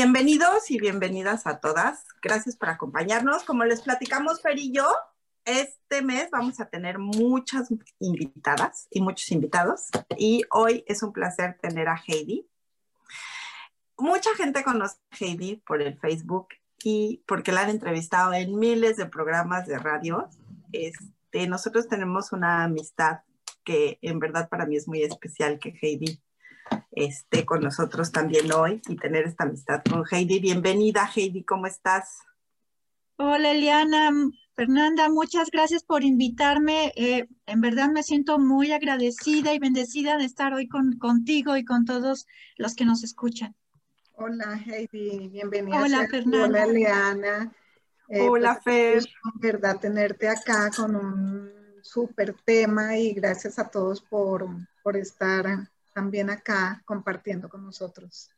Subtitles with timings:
[0.00, 2.04] Bienvenidos y bienvenidas a todas.
[2.22, 3.42] Gracias por acompañarnos.
[3.42, 4.88] Como les platicamos Fer y yo,
[5.44, 11.58] este mes vamos a tener muchas invitadas y muchos invitados y hoy es un placer
[11.60, 12.46] tener a Heidi.
[13.96, 16.50] Mucha gente conoce a Heidi por el Facebook
[16.84, 20.28] y porque la han entrevistado en miles de programas de radio.
[20.70, 23.22] Este, nosotros tenemos una amistad
[23.64, 26.22] que en verdad para mí es muy especial que Heidi
[27.04, 30.40] esté con nosotros también hoy y tener esta amistad con Heidi.
[30.40, 32.18] Bienvenida, Heidi, ¿cómo estás?
[33.16, 34.10] Hola, Eliana.
[34.54, 36.92] Fernanda, muchas gracias por invitarme.
[36.96, 41.64] Eh, en verdad me siento muy agradecida y bendecida de estar hoy con, contigo y
[41.64, 42.26] con todos
[42.56, 43.54] los que nos escuchan.
[44.14, 45.80] Hola, Heidi, bienvenida.
[45.80, 46.46] Hola, Fernanda.
[46.46, 47.52] Hola, Eliana.
[48.08, 49.12] Eh, Hola, pues, Fer.
[49.34, 54.48] En verdad, tenerte acá con un súper tema y gracias a todos por,
[54.82, 58.30] por estar también acá compartiendo con nosotros.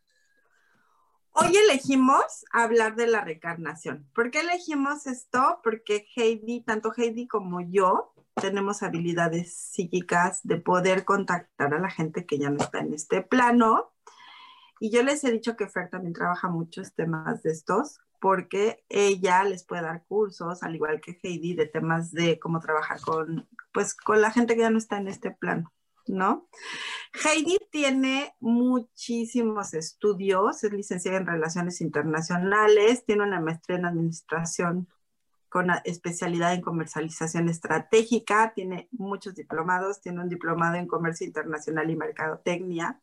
[1.32, 4.08] Hoy elegimos hablar de la reencarnación.
[4.14, 5.60] ¿Por qué elegimos esto?
[5.62, 12.24] Porque Heidi, tanto Heidi como yo, tenemos habilidades psíquicas de poder contactar a la gente
[12.24, 13.92] que ya no está en este plano.
[14.78, 19.44] Y yo les he dicho que Fer también trabaja muchos temas de estos, porque ella
[19.44, 23.94] les puede dar cursos, al igual que Heidi, de temas de cómo trabajar con, pues,
[23.94, 25.70] con la gente que ya no está en este plano.
[26.10, 26.48] ¿No?
[27.24, 34.88] Heidi tiene muchísimos estudios, es licenciada en Relaciones Internacionales, tiene una maestría en Administración
[35.48, 41.96] con especialidad en comercialización estratégica, tiene muchos diplomados, tiene un diplomado en comercio internacional y
[41.96, 43.00] mercadotecnia,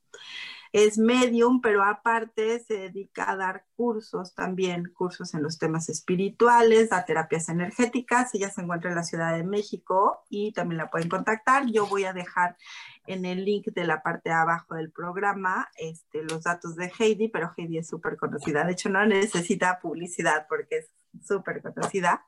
[0.74, 6.90] es medium, pero aparte se dedica a dar cursos también, cursos en los temas espirituales,
[6.90, 8.34] da terapias energéticas.
[8.34, 11.66] Ella se encuentra en la Ciudad de México y también la pueden contactar.
[11.68, 12.58] Yo voy a dejar
[13.08, 17.30] en el link de la parte de abajo del programa este, los datos de Heidi,
[17.30, 18.64] pero Heidi es súper conocida.
[18.64, 20.92] De hecho, no necesita publicidad porque es
[21.26, 22.26] súper conocida.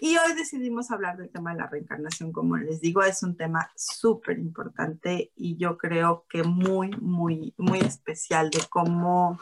[0.00, 3.70] Y hoy decidimos hablar del tema de la reencarnación, como les digo, es un tema
[3.76, 9.38] súper importante y yo creo que muy, muy, muy especial de cómo,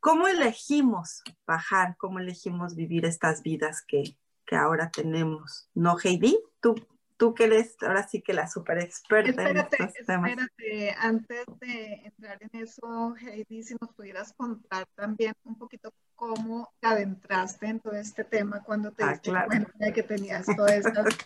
[0.00, 5.68] cómo elegimos bajar, cómo elegimos vivir estas vidas que, que ahora tenemos.
[5.74, 6.38] ¿No, Heidi?
[6.60, 6.74] ¿Tú,
[7.16, 10.30] tú que eres ahora sí que la super experta en estos temas.
[10.32, 16.72] Espérate, antes de entrar en eso, Heidi, si nos pudieras contar también un poquito cómo
[16.80, 19.46] te adentraste en todo este tema cuando te Ah, diste claro.
[19.48, 21.16] cuenta de que tenías todas estas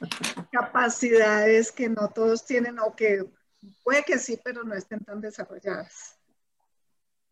[0.51, 3.25] capacidades que no todos tienen o que
[3.85, 6.17] puede que sí, pero no estén tan desarrolladas.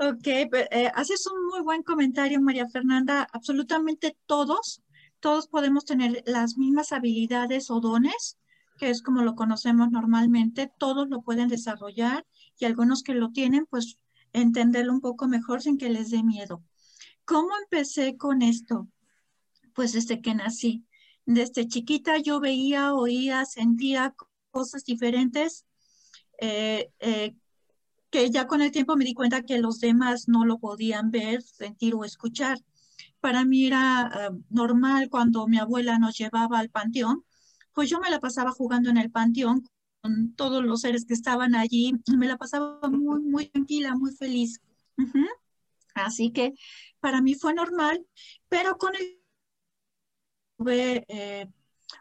[0.00, 3.26] Ok, pe- eh, haces un muy buen comentario, María Fernanda.
[3.32, 4.80] Absolutamente todos,
[5.18, 8.38] todos podemos tener las mismas habilidades o dones,
[8.78, 10.70] que es como lo conocemos normalmente.
[10.78, 12.26] Todos lo pueden desarrollar
[12.58, 13.98] y algunos que lo tienen, pues
[14.32, 16.62] entenderlo un poco mejor sin que les dé miedo.
[17.24, 18.88] ¿Cómo empecé con esto?
[19.74, 20.86] Pues desde que nací.
[21.26, 24.14] Desde chiquita yo veía, oía, sentía
[24.50, 25.66] cosas diferentes.
[26.40, 27.34] eh, eh,
[28.10, 31.42] que ya con el tiempo me di cuenta que los demás no lo podían ver,
[31.42, 32.58] sentir o escuchar.
[33.20, 37.24] Para mí era ah, normal cuando mi abuela nos llevaba al panteón,
[37.78, 39.64] pues yo me la pasaba jugando en el panteón
[40.02, 44.60] con todos los seres que estaban allí, me la pasaba muy, muy tranquila, muy feliz.
[45.94, 46.54] Así que
[46.98, 48.04] para mí fue normal,
[48.48, 49.22] pero con el
[50.56, 51.46] tuve eh,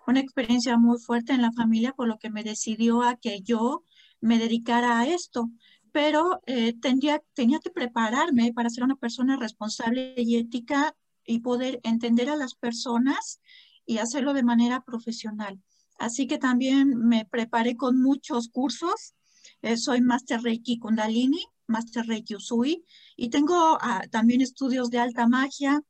[0.07, 3.83] una experiencia muy fuerte en la familia, por lo que me decidió a que yo
[4.19, 5.51] me dedicara a esto
[5.91, 11.79] pero eh, tendría, tenía que prepararme para ser una persona responsable y ética y poder
[11.83, 13.41] entender a las personas
[13.87, 15.59] y hacerlo de manera profesional.
[15.97, 19.15] Así que también me preparé con muchos cursos.
[19.63, 22.85] Eh, soy Master Reiki Kundalini, Master Reiki Usui
[23.15, 25.81] y tengo ah, también estudios de alta magia,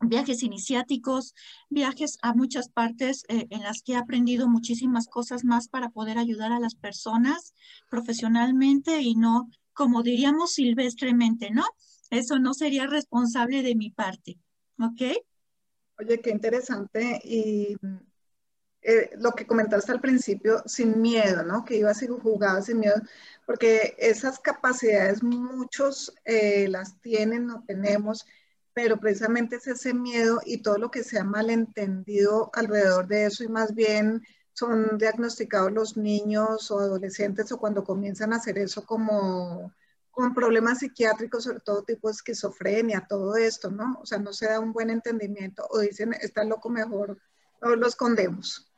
[0.00, 1.34] viajes iniciáticos,
[1.68, 6.18] viajes a muchas partes eh, en las que he aprendido muchísimas cosas más para poder
[6.18, 7.54] ayudar a las personas
[7.90, 11.64] profesionalmente y no, como diríamos silvestremente, ¿no?
[12.10, 14.38] Eso no sería responsable de mi parte,
[14.78, 15.22] ¿ok?
[16.00, 17.76] Oye, qué interesante y
[18.82, 21.64] eh, lo que comentaste al principio, sin miedo, ¿no?
[21.64, 22.96] Que ibas y jugabas sin miedo,
[23.46, 28.26] porque esas capacidades muchos eh, las tienen o tenemos
[28.72, 33.44] pero precisamente es ese miedo y todo lo que se ha malentendido alrededor de eso
[33.44, 38.86] y más bien son diagnosticados los niños o adolescentes o cuando comienzan a hacer eso
[38.86, 39.72] como
[40.10, 43.98] con problemas psiquiátricos, sobre todo tipo de esquizofrenia, todo esto, ¿no?
[44.00, 47.18] O sea, no se da un buen entendimiento o dicen, está loco mejor,
[47.62, 48.70] o lo escondemos.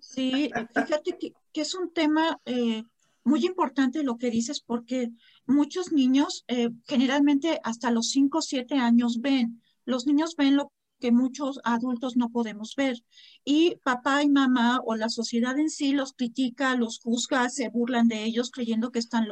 [0.00, 2.84] Sí, fíjate que, es un tema eh,
[3.24, 5.10] muy importante lo que dices porque
[5.46, 9.62] muchos niños eh, generalmente hasta los 5 o 7 años ven.
[9.84, 13.02] Los niños ven lo que muchos adultos no podemos ver.
[13.44, 18.08] Y papá y mamá o la sociedad en sí los critica, los juzga, se burlan
[18.08, 19.26] de ellos creyendo que están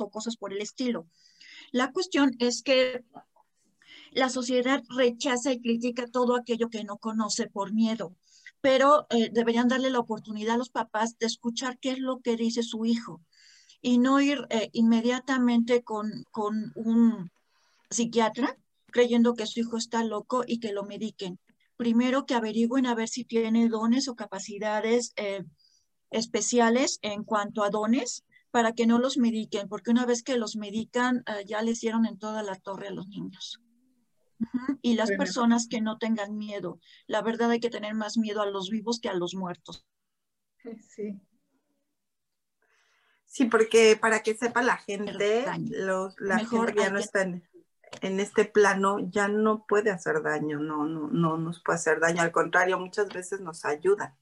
[0.00, 1.06] o cosas por el estilo.
[1.72, 3.04] La cuestión es que
[4.12, 8.16] la sociedad rechaza y critica todo aquello que no conoce por miedo
[8.64, 12.34] pero eh, deberían darle la oportunidad a los papás de escuchar qué es lo que
[12.34, 13.20] dice su hijo
[13.82, 17.30] y no ir eh, inmediatamente con, con un
[17.90, 18.56] psiquiatra
[18.86, 21.38] creyendo que su hijo está loco y que lo mediquen.
[21.76, 25.44] Primero que averigüen a ver si tiene dones o capacidades eh,
[26.10, 28.24] especiales en cuanto a dones
[28.54, 32.20] para que no los mediquen, porque una vez que los medican ya les dieron en
[32.20, 33.60] toda la torre a los niños.
[34.80, 36.78] Y las personas que no tengan miedo.
[37.08, 39.84] La verdad hay que tener más miedo a los vivos que a los muertos.
[40.88, 41.20] Sí.
[43.24, 47.42] Sí, porque para que sepa la gente, los, la gente ya no está en,
[48.02, 52.22] en, este plano ya no puede hacer daño, no, no, no nos puede hacer daño,
[52.22, 54.14] al contrario, muchas veces nos ayudan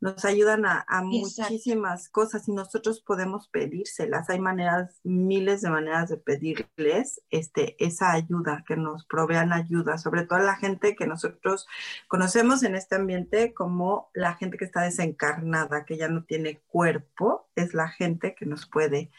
[0.00, 4.28] nos ayudan a, muchísimas cosas y nosotros podemos pedírselas.
[4.30, 10.24] Hay maneras, miles de maneras de pedirles este, esa ayuda, que nos provean ayuda, sobre
[10.24, 11.66] todo a la gente que nosotros
[12.08, 17.48] conocemos en este ambiente como la gente que está desencarnada, que ya no tiene cuerpo,
[17.54, 19.10] es la gente que nos puede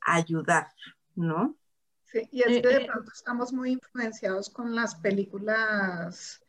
[0.00, 0.68] ayudar,
[1.14, 1.56] ¿no?
[2.04, 6.42] Sí, y es que de eh, eh, pronto estamos muy influenciados con las películas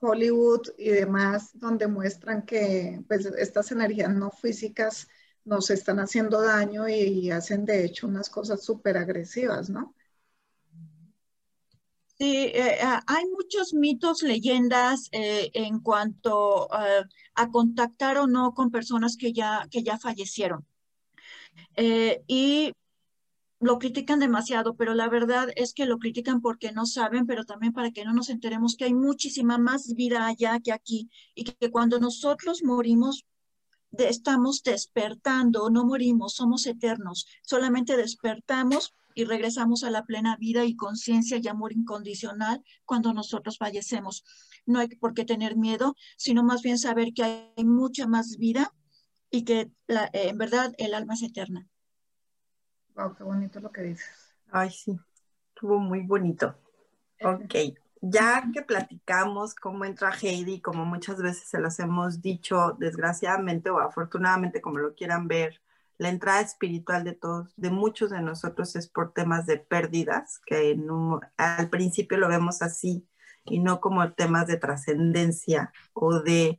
[0.00, 5.08] Hollywood y demás, donde muestran que pues, estas energías no físicas
[5.44, 9.94] nos están haciendo daño y, hacen de hecho unas cosas súper agresivas, ¿no?
[12.18, 18.70] Sí, eh, ah, hay muchos mitos, leyendas eh, en cuanto a contactar o no con
[18.70, 20.66] personas que ya, que ya fallecieron.
[21.76, 22.72] Eh, y
[23.60, 27.74] lo critican demasiado, pero la verdad es que lo critican porque no saben, pero también
[27.74, 31.70] para que no nos enteremos que hay muchísima más vida allá que aquí y que
[31.70, 33.26] cuando nosotros morimos
[33.92, 40.74] estamos despertando, no morimos, somos eternos, solamente despertamos y regresamos a la plena vida y
[40.74, 44.24] conciencia y amor incondicional cuando nosotros fallecemos.
[44.64, 48.72] No hay por qué tener miedo, sino más bien saber que hay mucha más vida
[49.30, 51.68] y que en verdad el alma es eterna.
[52.94, 54.34] Wow, qué bonito lo que dices.
[54.50, 54.98] Ay, sí,
[55.48, 56.54] estuvo muy bonito.
[57.22, 57.54] Ok,
[58.00, 63.78] ya que platicamos cómo entra Heidi, como muchas veces se los hemos dicho, desgraciadamente o
[63.78, 65.60] afortunadamente, como lo quieran ver,
[65.98, 70.74] la entrada espiritual de todos, de muchos de nosotros es por temas de pérdidas, que
[71.36, 73.06] al principio lo vemos así
[73.44, 76.58] y no como temas de trascendencia o de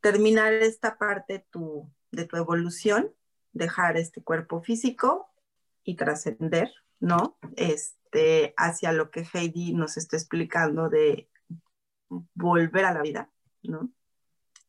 [0.00, 3.12] terminar esta parte tu, de tu evolución
[3.56, 5.28] dejar este cuerpo físico
[5.84, 7.38] y trascender, ¿no?
[7.56, 11.28] Este, hacia lo que Heidi nos está explicando de
[12.34, 13.30] volver a la vida,
[13.62, 13.90] ¿no?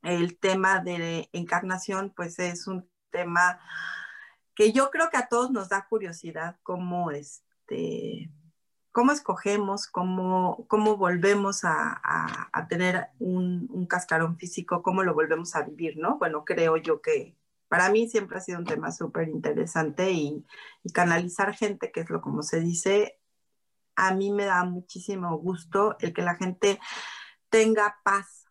[0.03, 3.59] El tema de encarnación, pues es un tema
[4.55, 8.31] que yo creo que a todos nos da curiosidad cómo este,
[8.91, 12.01] cómo escogemos, cómo, cómo volvemos a,
[12.51, 16.17] a, tener un, un, cascarón físico, cómo lo volvemos a vivir, ¿no?
[16.17, 17.37] Bueno, creo yo que,
[17.67, 20.45] para mí siempre ha sido un tema súper interesante y,
[20.93, 23.19] canalizar gente, que es lo como se dice,
[23.95, 26.79] a mí me da muchísimo gusto el que la gente
[27.49, 28.45] tenga paz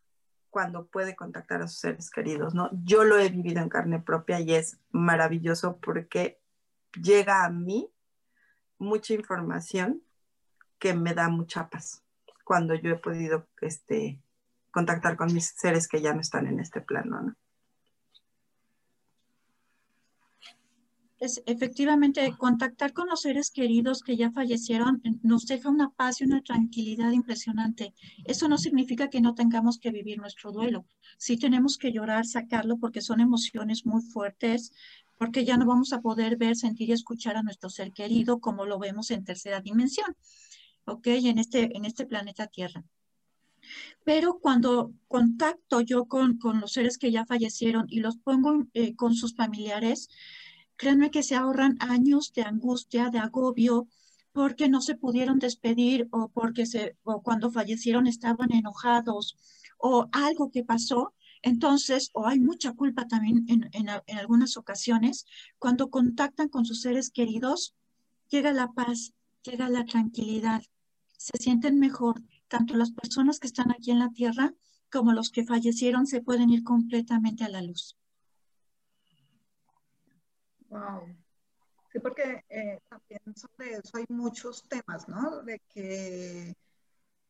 [0.50, 2.70] cuando puede contactar a sus seres queridos, ¿no?
[2.84, 6.40] Yo lo he vivido en carne propia y es maravilloso porque
[7.00, 7.90] llega a mí
[8.78, 10.02] mucha información
[10.78, 12.02] que me da mucha paz
[12.44, 14.20] cuando yo he podido este,
[14.70, 17.36] contactar con mis seres que ya no están en este plano, ¿no?
[21.18, 26.24] Es efectivamente contactar con los seres queridos que ya fallecieron nos deja una paz y
[26.24, 27.94] una tranquilidad impresionante.
[28.24, 30.86] Eso no significa que no tengamos que vivir nuestro duelo.
[31.16, 34.72] Sí tenemos que llorar, sacarlo porque son emociones muy fuertes,
[35.16, 38.66] porque ya no vamos a poder ver, sentir y escuchar a nuestro ser querido como
[38.66, 40.14] lo vemos en tercera dimensión,
[40.84, 41.06] ¿ok?
[41.06, 42.84] En este, en este planeta Tierra.
[44.04, 48.94] Pero cuando contacto yo con, con los seres que ya fallecieron y los pongo eh,
[48.94, 50.08] con sus familiares,
[50.76, 53.88] créanme que se ahorran años de angustia, de agobio,
[54.32, 59.36] porque no se pudieron despedir o porque se, o cuando fallecieron estaban enojados
[59.78, 61.14] o algo que pasó.
[61.42, 65.26] Entonces, o hay mucha culpa también en, en, en algunas ocasiones,
[65.58, 67.74] cuando contactan con sus seres queridos,
[68.28, 70.62] llega la paz, llega la tranquilidad,
[71.16, 72.22] se sienten mejor.
[72.48, 74.54] Tanto las personas que están aquí en la tierra
[74.90, 77.96] como los que fallecieron se pueden ir completamente a la luz.
[80.76, 81.08] Wow.
[81.92, 85.42] Sí, porque eh, también sobre eso hay muchos temas, ¿no?
[85.42, 86.54] De que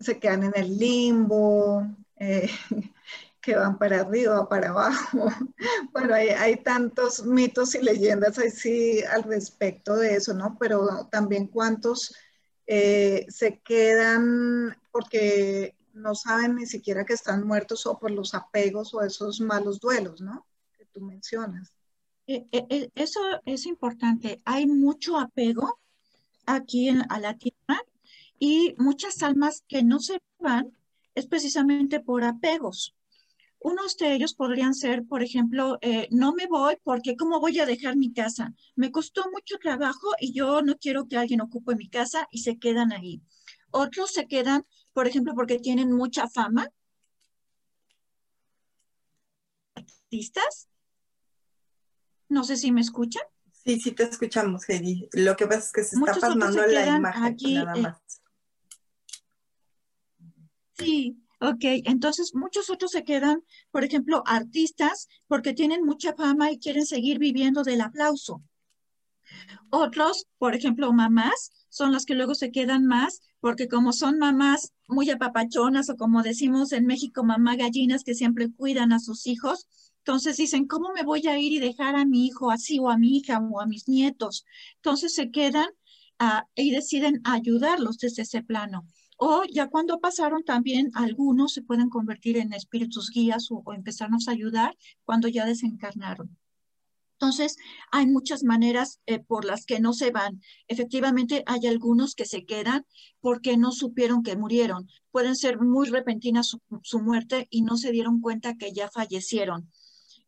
[0.01, 1.87] se quedan en el limbo,
[2.17, 2.51] eh,
[3.43, 5.29] que van para arriba, para abajo.
[5.93, 10.57] Bueno, hay, tantos mitos y leyendas así al respecto de eso, ¿no?
[10.61, 12.15] Pero también cuántos
[12.67, 18.95] eh, se quedan porque no saben ni siquiera que están muertos o por los apegos
[18.95, 20.47] o esos malos duelos, ¿no?
[20.79, 21.76] Que tú mencionas.
[22.29, 24.43] Eh, eh, eso es importante.
[24.45, 25.79] Hay mucho apego
[26.47, 27.81] aquí a la tierra
[28.39, 30.77] y muchas almas que no se van
[31.15, 32.95] es precisamente por apegos.
[33.61, 37.67] Unos de ellos podrían ser, por ejemplo, eh, no me voy porque ¿cómo voy a
[37.67, 38.55] dejar mi casa?
[38.77, 42.59] Me costó mucho trabajo y yo no quiero que alguien ocupe mi casa y se
[42.59, 43.23] quedan ahí.
[43.71, 46.69] Otros se quedan, por ejemplo, porque tienen mucha fama.
[49.75, 50.69] Artistas
[52.37, 53.23] no sé si me escuchan.
[53.65, 55.09] Sí, sí te escuchamos, Heidi.
[55.15, 58.21] Lo que pasa es que se está pasando la imagen aquí, nada eh, más.
[60.77, 61.65] sí, ok.
[61.87, 67.19] Entonces, muchos otros se quedan, por ejemplo, artistas, porque tienen mucha fama y quieren seguir
[67.19, 68.43] viviendo del aplauso.
[69.71, 74.75] Otros, por ejemplo, mamás, son las que luego se quedan más, porque como son mamás
[74.89, 79.67] muy apapachonas o como decimos en México, mamá gallinas que siempre cuidan a sus hijos,
[80.07, 82.97] entonces dicen, ¿cómo me voy a ir y dejar a mi hijo así o a
[82.97, 84.47] mi hija o a mis nietos?
[84.77, 85.67] Entonces se quedan
[86.21, 88.87] ah, y deciden ayudarlos desde ese plano.
[89.17, 94.31] O ya cuando pasaron también algunos se pueden convertir en espíritus guías o, empezarnos a
[94.31, 96.39] ayudar cuando ya desencarnaron.
[97.15, 97.57] Entonces,
[97.91, 100.41] hay muchas maneras eh, por las que no se van.
[100.69, 102.87] Efectivamente, hay algunos que se quedan
[103.21, 104.87] porque no supieron que murieron.
[105.11, 109.73] Pueden ser muy repentinas su muerte y no se dieron cuenta que ya fallecieron.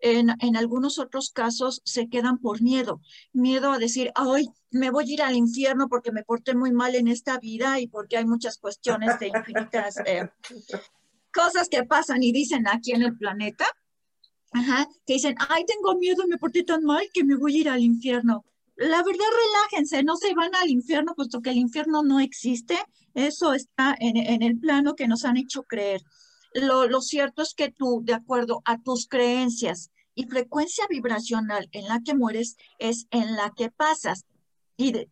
[0.00, 3.00] En, algunos otros casos se quedan por miedo,
[3.33, 6.95] miedo a decir, ay, me voy a ir al infierno porque me porté muy mal
[6.95, 10.31] en esta vida y porque hay muchas cuestiones de infinitas eh,
[11.33, 13.67] cosas que pasan y dicen aquí en el planeta.
[14.52, 17.69] Ajá, que dicen, ay, tengo miedo, me porté tan mal que me voy a ir
[17.69, 18.45] al infierno.
[18.76, 22.78] La verdad, relájense, no se van al infierno, puesto que el infierno no existe.
[23.12, 26.02] Eso está en, en el plano que nos han hecho creer.
[26.55, 32.00] Lo, cierto es que tú, de acuerdo a tus creencias y frecuencia vibracional en la
[32.05, 34.25] que mueres, es en la que pasas.
[34.76, 35.09] Y,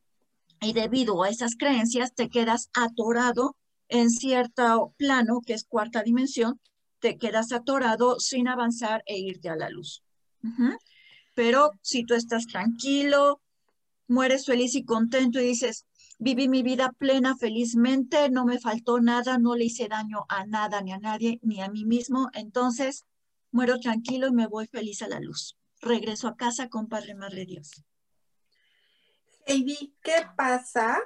[0.60, 3.56] y debido a esas creencias, te quedas atorado
[3.88, 6.60] en cierto plano, que es cuarta dimensión,
[6.98, 10.02] te quedas atorado sin avanzar e irte a la luz.
[11.34, 13.40] Pero si tú estás tranquilo,
[14.08, 15.84] mueres feliz y contento y dices,
[16.18, 20.80] Viví mi vida plena, felizmente, no me faltó nada, no le hice daño a nada,
[20.80, 22.30] ni a nadie, ni a mí mismo.
[22.32, 23.04] Entonces,
[23.50, 25.58] muero tranquilo y me voy feliz a la luz.
[25.80, 27.84] Regreso a casa con Padre Madre Dios.
[29.46, 30.98] Heidi, ¿qué pasa?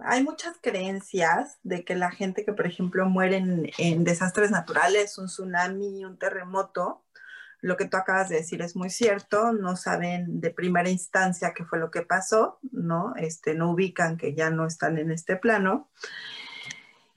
[0.00, 5.18] Hay muchas creencias de que la gente que, por ejemplo, muere en, en desastres naturales,
[5.18, 7.01] un tsunami, un terremoto,
[7.62, 11.64] lo que tú acabas de decir es muy cierto, no saben de primera instancia qué
[11.64, 13.14] fue lo que pasó, ¿no?
[13.16, 15.88] Este, no ubican que ya no están en este plano.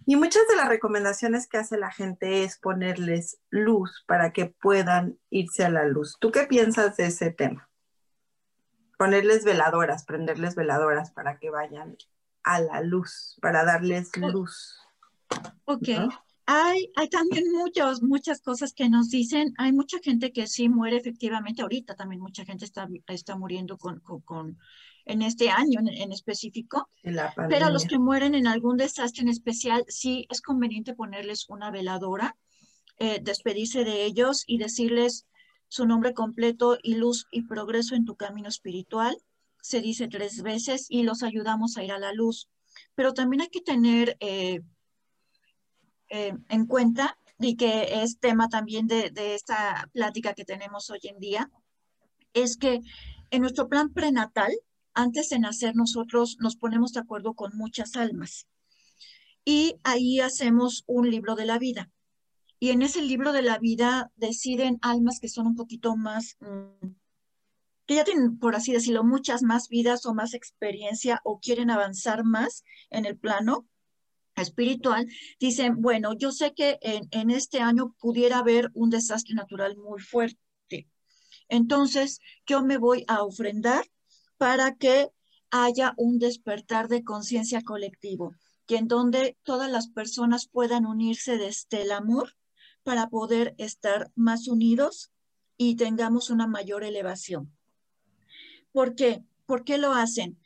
[0.06, 5.18] Y muchas de las recomendaciones que hace la gente es ponerles luz para que puedan
[5.32, 6.18] irse a la luz.
[6.20, 7.68] ¿Tú qué piensas de ese tema?
[9.00, 11.98] Ponerles veladoras, prenderles veladoras para que vayan
[12.44, 14.80] a la luz, para darles luz.
[15.66, 15.90] Ok.
[16.48, 19.54] Hay, hay también muchos, muchas cosas que nos dicen.
[19.58, 21.62] Hay mucha gente que sí muere efectivamente.
[21.62, 24.60] Ahorita también mucha gente está, está muriendo con, con,
[25.06, 26.90] en este año en, específico.
[27.04, 32.36] Pero los que mueren en algún desastre en especial, sí es conveniente ponerles una veladora,
[33.00, 35.26] eh, despedirse de ellos y decirles
[35.68, 39.18] su nombre completo y luz y progreso en tu camino espiritual
[39.66, 42.50] se dice tres veces y los ayudamos a ir a la luz.
[42.94, 44.62] Pero también hay que tener eh,
[46.10, 51.00] eh, en cuenta, y que es tema también de, de esta plática que tenemos hoy
[51.04, 51.52] en día,
[52.34, 52.82] es que
[53.32, 54.54] en nuestro plan prenatal,
[54.94, 58.48] antes de nacer, nosotros nos ponemos de acuerdo con muchas almas.
[59.44, 61.92] Y ahí hacemos un libro de la vida.
[62.60, 66.88] Y en ese libro de la vida deciden almas que son un poquito más, mm,
[67.86, 72.24] que ya tienen, por así decirlo, muchas más vidas o más experiencia o quieren avanzar
[72.24, 73.68] más en el plano
[74.36, 75.08] espiritual,
[75.40, 80.40] dicen, bueno, yo sé que en, este año pudiera haber un desastre natural muy fuerte.
[81.48, 83.86] Entonces, yo me voy a ofrendar
[84.38, 85.10] para que
[85.52, 91.84] haya un despertar de conciencia colectivo, que en donde todas las personas puedan unirse desde
[91.84, 92.36] el amor
[92.84, 95.12] para poder estar más unidos
[95.58, 97.52] y tengamos una mayor elevación.
[98.72, 99.24] ¿Por qué?
[99.46, 100.38] ¿Por qué lo hacen?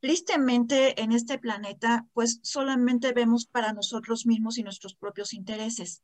[0.00, 6.02] Tristemente, en este planeta, pues solamente vemos para nosotros mismos y nuestros propios intereses.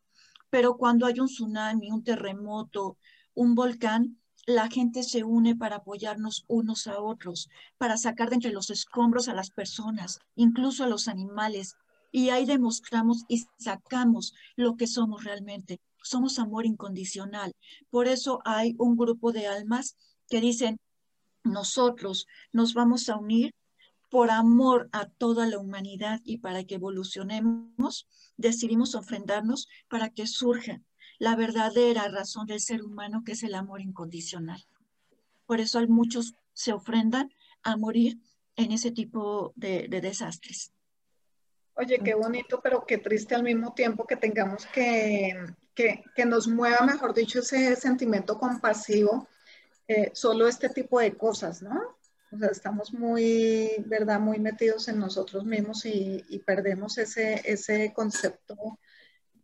[0.51, 2.99] Pero cuando hay un tsunami, un terremoto,
[3.35, 7.49] un volcán, la gente se une para apoyarnos unos a otros,
[7.79, 11.77] para sacar de entre los escombros a las personas, incluso a los animales,
[12.11, 15.81] y ahí demostramos y sacamos lo que somos realmente.
[16.03, 17.53] Somos amor incondicional.
[17.91, 19.97] Por eso hay un grupo de almas
[20.29, 20.79] que dicen,
[21.45, 23.55] nosotros nos vamos a unir
[24.15, 28.07] por amor a toda la humanidad y para que evolucionemos,
[28.37, 30.81] decidimos ofrendarnos para que surja
[31.19, 34.65] la verdadera razón del ser humano, que es el amor incondicional.
[35.47, 37.29] Por eso hay muchos se ofrendan
[37.65, 38.21] a morir
[38.55, 40.73] en ese tipo de, de desastres.
[41.75, 45.45] Oye, qué bonito, pero qué triste al mismo tiempo que tengamos que,
[45.75, 49.27] que, que nos mueva, mejor dicho, ese sentimiento compasivo,
[49.89, 51.94] eh, solo este tipo de cosas, ¿no?
[52.51, 54.21] Estamos muy, ¿verdad?
[54.21, 58.79] Muy metidos en nosotros mismos y, y perdemos ese, ese concepto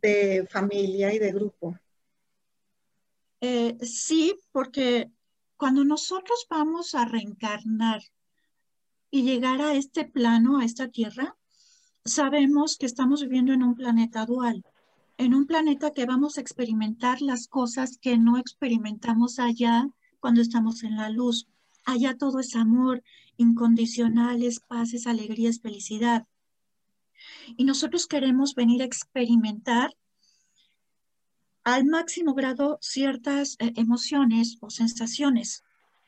[0.01, 1.77] de familia y de grupo.
[3.39, 5.11] Eh, sí, porque
[5.57, 8.01] cuando nosotros vamos a reencarnar
[9.09, 11.35] y llegar a este plano, a esta tierra,
[12.05, 14.63] sabemos que estamos viviendo en un planeta dual,
[15.17, 19.87] en un planeta que vamos a experimentar las cosas que no experimentamos allá
[20.19, 21.47] cuando estamos en la luz.
[21.85, 23.03] Allá todo es amor,
[23.37, 26.27] incondicionales, paces, alegrías, felicidad.
[27.57, 29.95] Y nosotros queremos venir a experimentar
[31.63, 35.63] al máximo grado ciertas eh, emociones o sensaciones.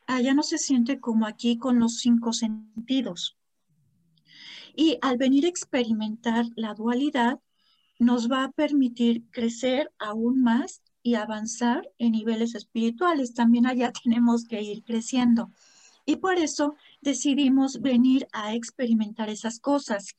[0.07, 3.37] Allá no se siente como aquí con los cinco sentidos.
[4.75, 7.39] Y al venir a experimentar la dualidad,
[7.99, 13.33] nos va a permitir crecer aún más y avanzar en niveles espirituales.
[13.33, 15.51] También allá tenemos que ir creciendo.
[16.05, 20.15] Y por eso decidimos venir a experimentar esas cosas.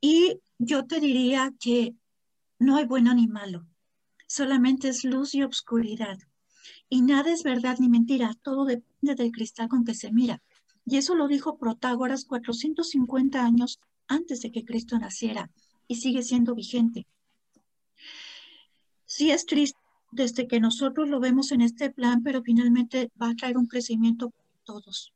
[0.00, 1.94] Y yo te diría que
[2.58, 3.66] no hay bueno ni malo,
[4.26, 6.18] solamente es luz y obscuridad.
[6.88, 10.42] Y nada es verdad ni mentira, todo depende del cristal con que se mira.
[10.86, 15.50] Y eso lo dijo Protágoras 450 años antes de que Cristo naciera
[15.88, 17.06] y sigue siendo vigente.
[19.06, 19.81] Sí es triste
[20.12, 24.30] desde que nosotros lo vemos en este plan, pero finalmente va a traer un crecimiento
[24.30, 25.12] para todos,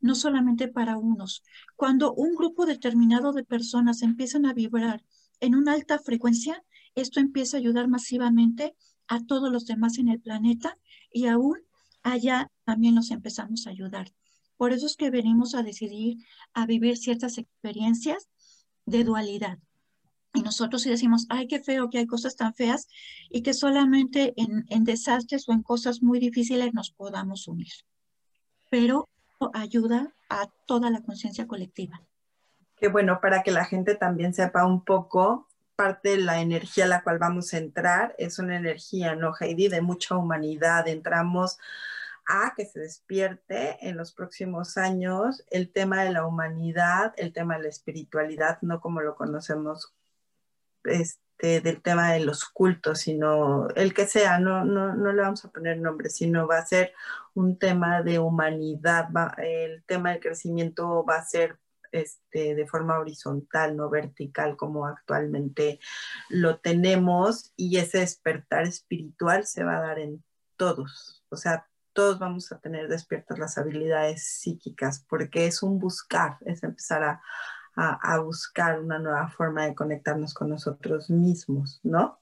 [0.00, 1.42] no solamente para unos.
[1.76, 5.04] Cuando un grupo determinado de personas empiezan a vibrar
[5.40, 8.74] en una alta frecuencia, esto empieza a ayudar masivamente
[9.08, 10.78] a todos los demás en el planeta
[11.12, 11.58] y aún
[12.02, 14.12] allá también los empezamos a ayudar.
[14.56, 16.18] Por eso es que venimos a decidir
[16.52, 18.28] a vivir ciertas experiencias
[18.86, 19.58] de dualidad.
[20.34, 22.88] Y nosotros sí decimos, ay, qué feo que hay cosas tan feas
[23.30, 27.72] y que solamente en, en desastres o en cosas muy difíciles nos podamos unir.
[28.70, 29.08] Pero
[29.54, 32.02] ayuda a toda la conciencia colectiva.
[32.76, 36.88] Qué bueno, para que la gente también sepa un poco, parte de la energía a
[36.88, 39.68] la cual vamos a entrar es una energía, ¿no, Heidi?
[39.68, 40.88] De mucha humanidad.
[40.88, 41.58] Entramos
[42.26, 47.56] a que se despierte en los próximos años el tema de la humanidad, el tema
[47.56, 49.94] de la espiritualidad, no como lo conocemos
[50.88, 55.44] este, del tema de los cultos, sino el que sea, no, no, no le vamos
[55.44, 56.92] a poner nombre, sino va a ser
[57.34, 61.58] un tema de humanidad, el tema del crecimiento va a ser
[61.92, 65.80] este, de forma horizontal, no vertical como actualmente
[66.28, 70.22] lo tenemos y ese despertar espiritual se va a dar en
[70.56, 76.36] todos, o sea, todos vamos a tener despiertas las habilidades psíquicas, porque es un buscar,
[76.42, 77.22] es empezar a,
[77.80, 82.18] a, buscar una nueva forma de conectarnos con nosotros mismos, ¿no?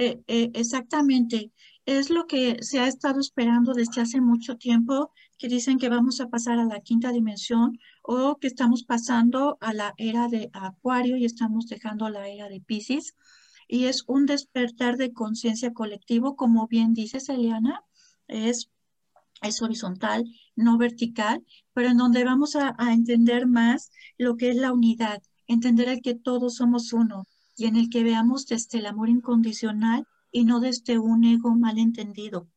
[0.00, 1.52] Eh, eh, exactamente.
[1.86, 6.20] es lo que se ha estado esperando desde hace mucho tiempo, que dicen que vamos
[6.20, 11.16] a pasar a la quinta dimensión o que estamos pasando a la era de Acuario
[11.16, 13.14] y estamos dejando la era de Pisces.
[13.68, 17.84] Y es un despertar de conciencia colectivo, como bien dices, Eliana,
[18.26, 18.70] es,
[19.42, 20.24] es horizontal,
[20.56, 25.88] no vertical, pero en donde vamos a, entender más lo que es la unidad, entender
[25.88, 30.44] el que todos somos uno y en el que veamos desde el amor incondicional y
[30.44, 32.48] no desde un ego malentendido.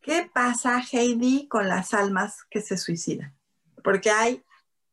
[0.00, 3.36] ¿Qué pasa, Heidi, con las almas que se suicidan?
[3.82, 4.42] Porque hay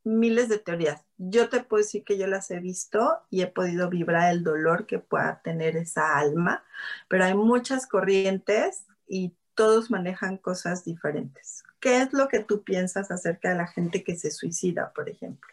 [0.03, 1.04] miles de teorías.
[1.17, 4.85] Yo te puedo decir que yo las he visto y he podido vibrar el dolor
[4.85, 6.63] que pueda tener esa alma,
[7.07, 11.63] pero hay muchas corrientes y todos manejan cosas diferentes.
[11.79, 15.49] ¿Qué es lo que tú piensas acerca de la gente que se suicida, por ejemplo?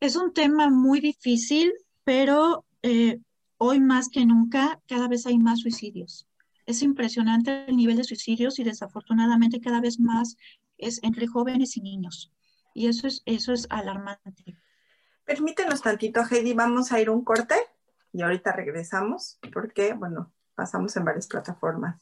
[0.00, 1.72] Es un tema muy difícil,
[2.04, 3.18] pero eh,
[3.56, 6.26] hoy más que nunca cada vez hay más suicidios.
[6.66, 10.36] Es impresionante el nivel de suicidios y desafortunadamente cada vez más
[10.76, 12.32] es entre jóvenes y niños.
[12.74, 14.56] Y eso es, eso es alarmante.
[15.24, 17.54] Permítenos tantito, Heidi, vamos a ir un corte
[18.12, 22.00] y ahorita regresamos porque, bueno, pasamos en varias plataformas.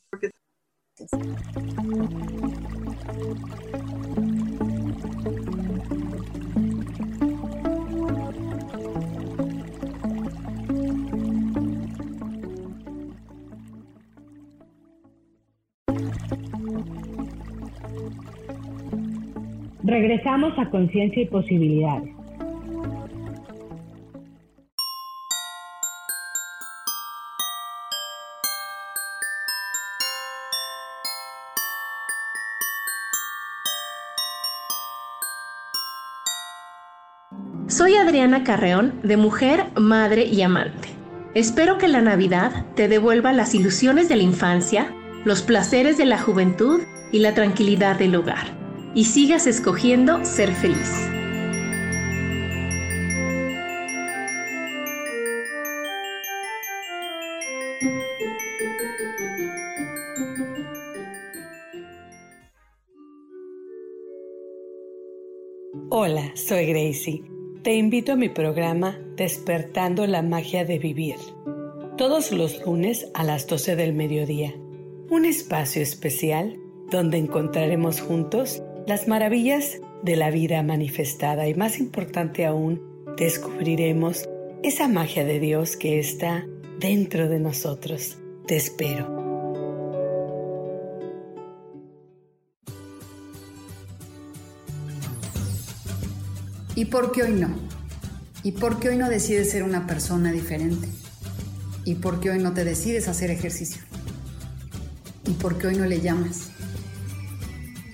[19.91, 22.15] Regresamos a Conciencia y Posibilidades.
[37.67, 40.91] Soy Adriana Carreón, de Mujer, Madre y Amante.
[41.35, 46.19] Espero que la Navidad te devuelva las ilusiones de la infancia, los placeres de la
[46.19, 46.79] juventud
[47.11, 48.60] y la tranquilidad del hogar,
[48.95, 51.11] y sigas escogiendo ser feliz.
[65.93, 67.25] Hola, soy Gracie.
[67.63, 71.17] Te invito a mi programa Despertando la Magia de Vivir,
[71.99, 74.55] todos los lunes a las 12 del mediodía.
[75.11, 76.59] Un espacio especial
[76.91, 82.81] donde encontraremos juntos las maravillas de la vida manifestada y más importante aún,
[83.17, 84.29] descubriremos
[84.63, 86.47] esa magia de Dios que está
[86.79, 88.19] dentro de nosotros.
[88.47, 89.21] Te espero.
[96.75, 97.49] ¿Y por qué hoy no?
[98.43, 100.89] ¿Y por qué hoy no decides ser una persona diferente?
[101.85, 103.83] ¿Y por qué hoy no te decides hacer ejercicio?
[105.27, 106.51] ¿Y por qué hoy no le llamas?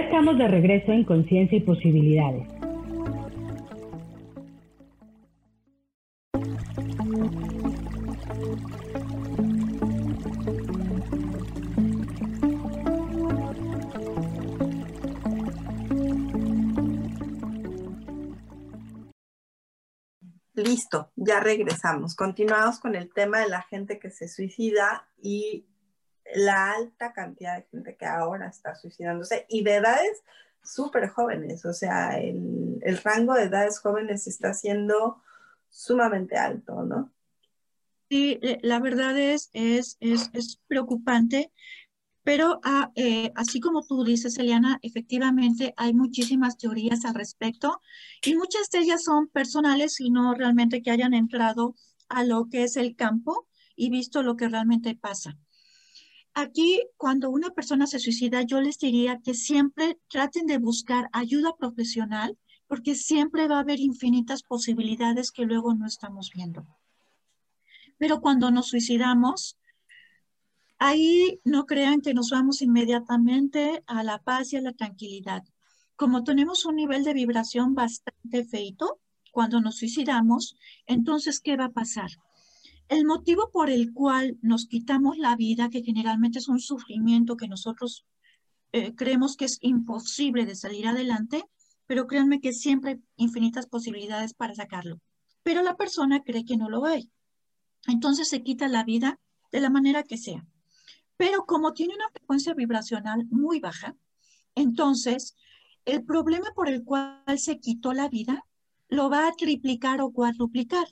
[0.00, 2.48] Estamos de regreso en Conciencia y Posibilidades.
[20.54, 22.16] Listo, ya regresamos.
[22.16, 25.66] Continuamos con el tema de la gente que se suicida y
[26.34, 30.22] la alta cantidad de gente que ahora está suicidándose y de edades
[30.62, 31.64] súper jóvenes.
[31.64, 35.22] O sea, el, rango de edades jóvenes está siendo
[35.68, 37.10] sumamente alto, ¿no?
[38.08, 41.52] Sí, la verdad es, es, es, es preocupante
[42.22, 47.80] pero ah, eh, así como tú dices, Eliana, efectivamente hay muchísimas teorías al respecto
[48.22, 51.74] y muchas de ellas son personales y no realmente que hayan entrado
[52.08, 55.38] a lo que es el campo y visto lo que realmente pasa.
[56.34, 61.56] Aquí, cuando una persona se suicida, yo les diría que siempre traten de buscar ayuda
[61.56, 66.66] profesional porque siempre va a haber infinitas posibilidades que luego no estamos viendo.
[67.98, 69.58] Pero cuando nos suicidamos,
[70.82, 75.44] Ahí no crean que nos vamos inmediatamente a la paz y a la tranquilidad.
[75.94, 78.98] Como tenemos un nivel de vibración bastante feito,
[79.30, 82.08] cuando nos suicidamos, entonces, ¿qué va a pasar?
[82.90, 87.46] El motivo por el cual nos quitamos la vida, que generalmente es un sufrimiento que
[87.46, 88.04] nosotros
[88.72, 91.44] eh, creemos que es imposible de salir adelante,
[91.86, 95.00] pero créanme que siempre hay infinitas posibilidades para sacarlo.
[95.44, 97.08] Pero la persona cree que no lo hay.
[97.86, 99.20] Entonces se quita la vida
[99.52, 100.44] de la manera que sea.
[101.16, 103.94] Pero como tiene una frecuencia vibracional muy baja,
[104.56, 105.36] entonces
[105.84, 108.44] el problema por el cual se quitó la vida
[108.88, 110.88] lo va a triplicar o cuadruplicar.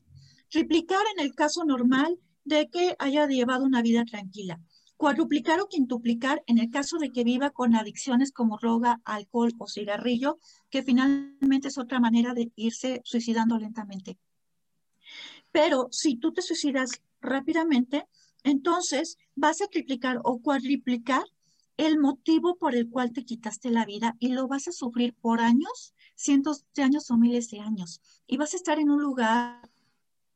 [0.51, 4.61] Triplicar en el caso normal de que haya llevado una vida tranquila.
[4.97, 9.67] Cuadruplicar o quintuplicar en el caso de que viva con adicciones como droga, alcohol o
[9.67, 10.39] cigarrillo,
[10.71, 14.19] que finalmente es otra manera de irse suicidando lentamente.
[15.53, 18.07] Pero si tú te suicidas rápidamente,
[18.43, 21.25] entonces vas a triplicar o cuadriplicar
[21.77, 25.41] el motivo por el cual te quitaste la vida y lo vas a sufrir por
[25.41, 28.01] años, cientos de años o miles de años.
[28.27, 29.71] Y vas a estar en un lugar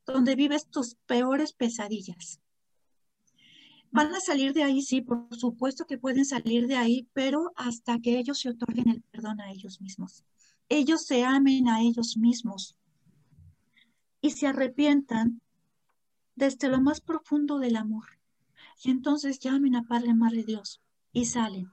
[0.07, 2.41] donde vives tus peores pesadillas.
[3.91, 8.01] Van a salir de ahí, sí, por supuesto que pueden salir de ahí, pero hasta
[8.01, 10.25] que ellos se otorguen el perdón a ellos mismos.
[10.69, 12.77] Ellos se amen a ellos mismos
[14.23, 15.43] y se arrepientan
[16.35, 18.07] desde lo más profundo del amor.
[18.83, 20.81] Y entonces llamen a Padre, Madre Dios
[21.13, 21.71] y salen.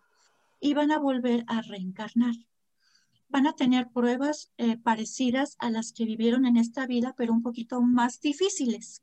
[0.60, 2.36] Y van a volver a reencarnar.
[3.30, 7.44] Van a tener pruebas eh, parecidas a las que vivieron en esta vida, pero un
[7.44, 9.02] poquito más difíciles.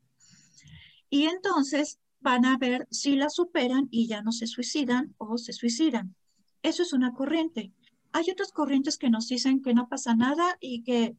[1.09, 5.53] Y entonces van a ver si la superan y ya no se suicidan o se
[5.53, 6.15] suicidan.
[6.61, 7.71] Eso es una corriente.
[8.11, 11.15] Hay otras corrientes que nos dicen que no pasa nada y que,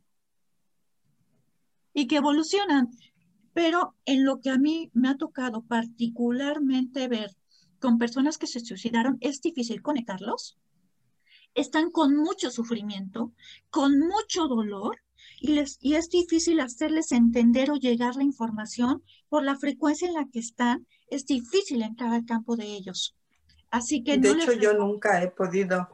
[1.95, 2.91] y que evolucionan.
[3.55, 7.35] Pero en lo que a mí me ha tocado particularmente ver
[7.81, 10.59] con personas que se suicidaron, es difícil conectarlos.
[11.55, 13.33] Están con mucho sufrimiento,
[13.71, 14.99] con mucho dolor,
[15.41, 20.15] y, les, y es difícil hacerles entender o llegar la información por la frecuencia en
[20.15, 20.87] la que están.
[21.09, 23.17] Es difícil entrar al campo de ellos.
[23.71, 24.19] Así que...
[24.19, 25.89] De hecho, yo nunca he podido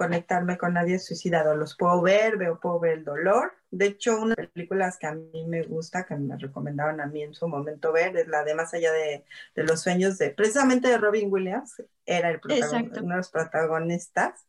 [0.00, 1.54] conectarme con nadie suicidado.
[1.56, 3.52] Los puedo ver, veo, puedo ver el dolor.
[3.70, 7.06] De hecho, una de las películas que a mí me gusta, que me recomendaron a
[7.06, 10.30] mí en su momento ver, es la de Más allá de, de los sueños de,
[10.30, 14.46] precisamente de Robin Williams, era el uno de los protagonistas,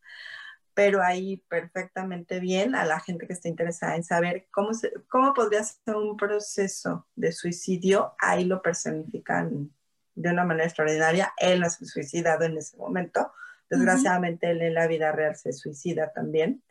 [0.82, 5.32] pero ahí perfectamente bien a la gente que está interesada en saber cómo, se, cómo
[5.32, 9.72] podría ser un proceso de suicidio, ahí lo personifican
[10.16, 11.34] de una manera extraordinaria.
[11.38, 13.32] Él no se suicidado en ese momento,
[13.70, 16.64] Desgraciadamente él en la vida real se suicida también,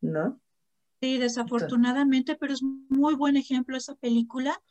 [0.00, 0.40] ¿no?
[1.00, 4.62] Sí, desafortunadamente, pero es muy buen ejemplo esa película.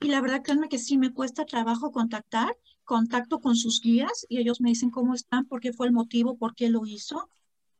[0.00, 4.38] Y la verdad, créanme que sí me cuesta trabajo contactar, contacto con sus guías y
[4.38, 7.30] ellos me dicen cómo están, por qué fue el motivo, por qué lo hizo.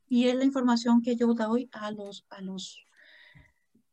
[0.07, 2.85] Y es la información que yo doy a los, a los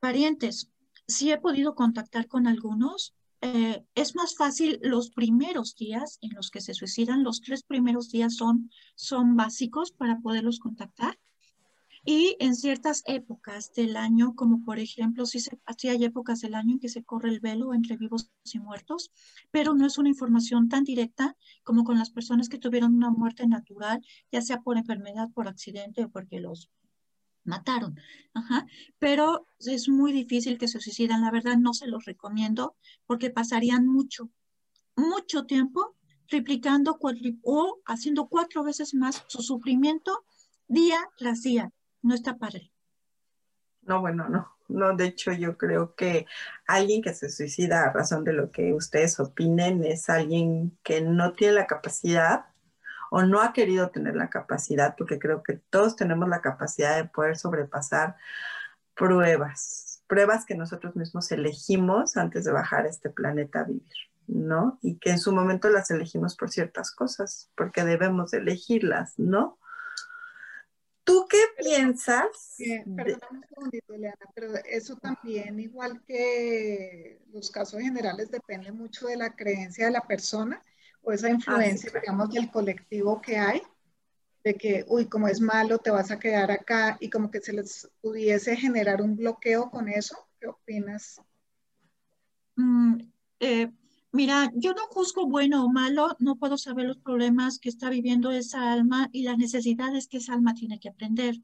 [0.01, 0.71] parientes.
[1.07, 6.51] Sí he podido contactar con algunos, eh, es más fácil los primeros días en los
[6.51, 11.19] que se suicidan, los tres primeros días son, son básicos para poderlos contactar.
[12.05, 15.57] Y en ciertas épocas del año, como por ejemplo, sí, se,
[15.89, 19.13] hay épocas del año en que se corre el velo entre vivos y muertos,
[19.53, 23.47] pero no es una información tan directa como con las personas que tuvieron una muerte
[23.47, 26.71] natural, ya sea por enfermedad, por accidente o porque los
[27.45, 27.99] mataron.
[28.35, 28.67] Ajá.
[28.99, 31.21] Pero es muy difícil que se suicidan.
[31.23, 34.31] La verdad, no se los recomiendo porque pasarían mucho,
[34.97, 36.99] mucho tiempo triplicando
[37.43, 40.25] o haciendo cuatro veces más su sufrimiento
[40.67, 41.71] día tras día.
[42.03, 42.71] No está padre.
[43.83, 44.53] No, bueno, no.
[44.69, 46.27] No, de hecho yo creo que
[46.67, 51.33] alguien que se suicida a razón de lo que ustedes opinen es alguien que no
[51.33, 52.47] tiene la capacidad
[53.11, 57.05] o no ha querido tener la capacidad, porque creo que todos tenemos la capacidad de
[57.05, 58.17] poder sobrepasar
[58.95, 63.93] pruebas, pruebas que nosotros mismos elegimos antes de bajar este planeta a vivir,
[64.27, 64.79] ¿no?
[64.81, 69.59] Y que en su momento las elegimos por ciertas cosas, porque debemos elegirlas, ¿no?
[71.05, 72.57] ¿Tú qué piensas?
[72.97, 79.17] perdóname un segundito, Leana, pero eso también, igual que los casos generales, depende mucho de
[79.17, 80.63] la creencia de la persona
[81.03, 83.63] o esa influencia, digamos, del colectivo que hay,
[84.45, 87.53] de que, uy, como es malo, te vas a quedar acá y como que se
[87.53, 90.17] les pudiese generar un bloqueo con eso.
[90.41, 91.21] ¿Qué opinas?
[92.57, 92.99] Mm,
[93.41, 93.73] eh,
[94.13, 98.31] mira, yo no juzgo bueno o malo, no puedo saber los problemas que está viviendo
[98.31, 101.37] esa alma y las necesidades que esa alma tiene que aprender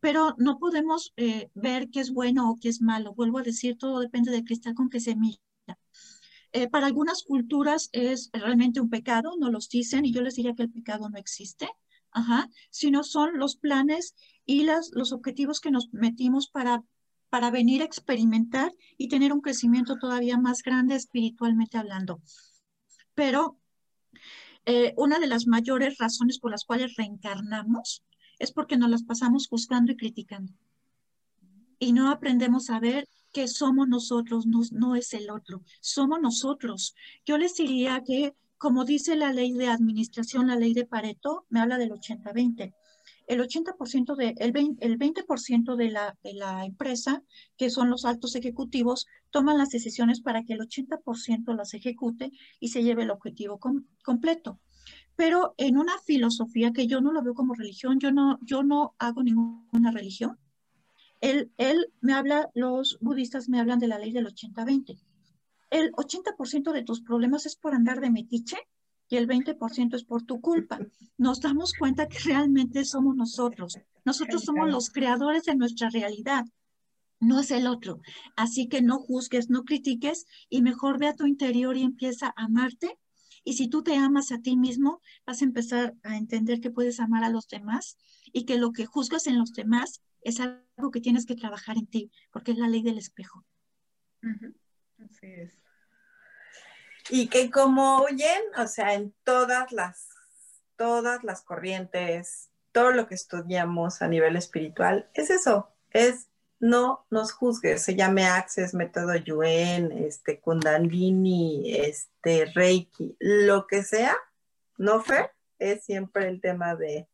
[0.00, 3.14] pero no podemos eh, ver qué es bueno o qué es malo.
[3.14, 5.38] Vuelvo a decir, todo depende del cristal con que se mira.
[6.52, 10.54] Eh, para algunas culturas es realmente un pecado, no los dicen, y yo les diría
[10.54, 11.68] que el pecado no existe,
[12.12, 16.84] ajá, sino son los planes y las, los objetivos que nos metimos para,
[17.36, 22.22] para venir a experimentar y tener un crecimiento todavía más grande espiritualmente hablando.
[23.14, 23.58] Pero
[24.64, 28.02] eh, una de las mayores razones por las cuales reencarnamos
[28.38, 30.54] es porque nos las pasamos juzgando y criticando.
[31.78, 36.94] Y no aprendemos a ver que somos nosotros, no, no es el otro, somos nosotros.
[37.26, 41.60] Yo les diría que, como dice la ley de administración, la ley de Pareto, me
[41.60, 42.72] habla del 80-20
[43.26, 45.24] el 80% de, el 20%, el 20
[45.76, 47.22] de, la, de la empresa,
[47.56, 52.68] que son los altos ejecutivos, toman las decisiones para que el 80% las ejecute y
[52.68, 53.58] se lleve el objetivo
[54.02, 54.60] completo.
[55.16, 58.94] Pero en una filosofía que yo no lo veo como religión, yo no, yo no
[58.98, 60.38] hago ninguna religión.
[61.20, 64.98] Él, él me habla, los budistas me hablan de la ley del 80-20.
[65.70, 68.58] El 80% de tus problemas es por andar de metiche
[69.08, 70.78] y el 20% es por tu culpa.
[71.16, 73.78] Nos damos cuenta que realmente somos nosotros.
[74.04, 76.44] Nosotros somos los creadores de nuestra realidad,
[77.20, 78.00] no es el otro.
[78.36, 82.44] Así que no juzgues, no critiques y mejor ve a tu interior y empieza a
[82.44, 82.98] amarte.
[83.44, 87.00] Y si tú te amas a ti mismo, vas a empezar a entender que puedes
[87.00, 87.96] amar a los demás
[88.32, 91.86] y que lo que juzgas en los demás es algo que tienes que trabajar en
[91.86, 93.44] ti, porque es la ley del espejo.
[94.98, 95.65] Así es
[97.10, 100.08] y que como oyen, o sea, en todas las,
[100.76, 107.32] todas las corrientes, todo lo que estudiamos a nivel espiritual, es eso, es no nos
[107.32, 114.16] juzgues, se llame Access, método Yuen, este, Kundalini, este, Reiki, lo que sea,
[114.78, 117.08] no fe, es siempre el tema de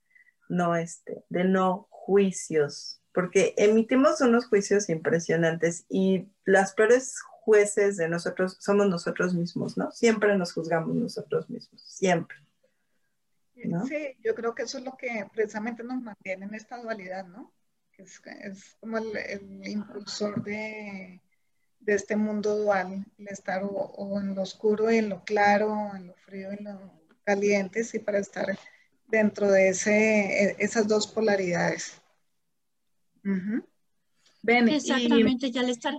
[0.49, 8.09] no, este, de no juicios, porque emitimos unos juicios impresionantes y las peores jueces de
[8.09, 9.91] nosotros, somos nosotros mismos, ¿no?
[9.91, 12.37] Siempre nos juzgamos nosotros mismos, siempre.
[13.87, 17.53] Sí, yo creo que eso es lo que precisamente nos mantiene en esta dualidad, ¿no?
[17.99, 21.21] Es, es como el, impulsor de,
[21.81, 26.09] de, este mundo dual, el estar o, en lo oscuro y en lo claro, en
[26.09, 26.93] lo frío y en lo
[27.25, 28.47] caliente, sí, para estar
[29.09, 32.01] dentro de ese, e, esas dos polaridades.
[34.45, 35.95] Exactamente, y, ya al estar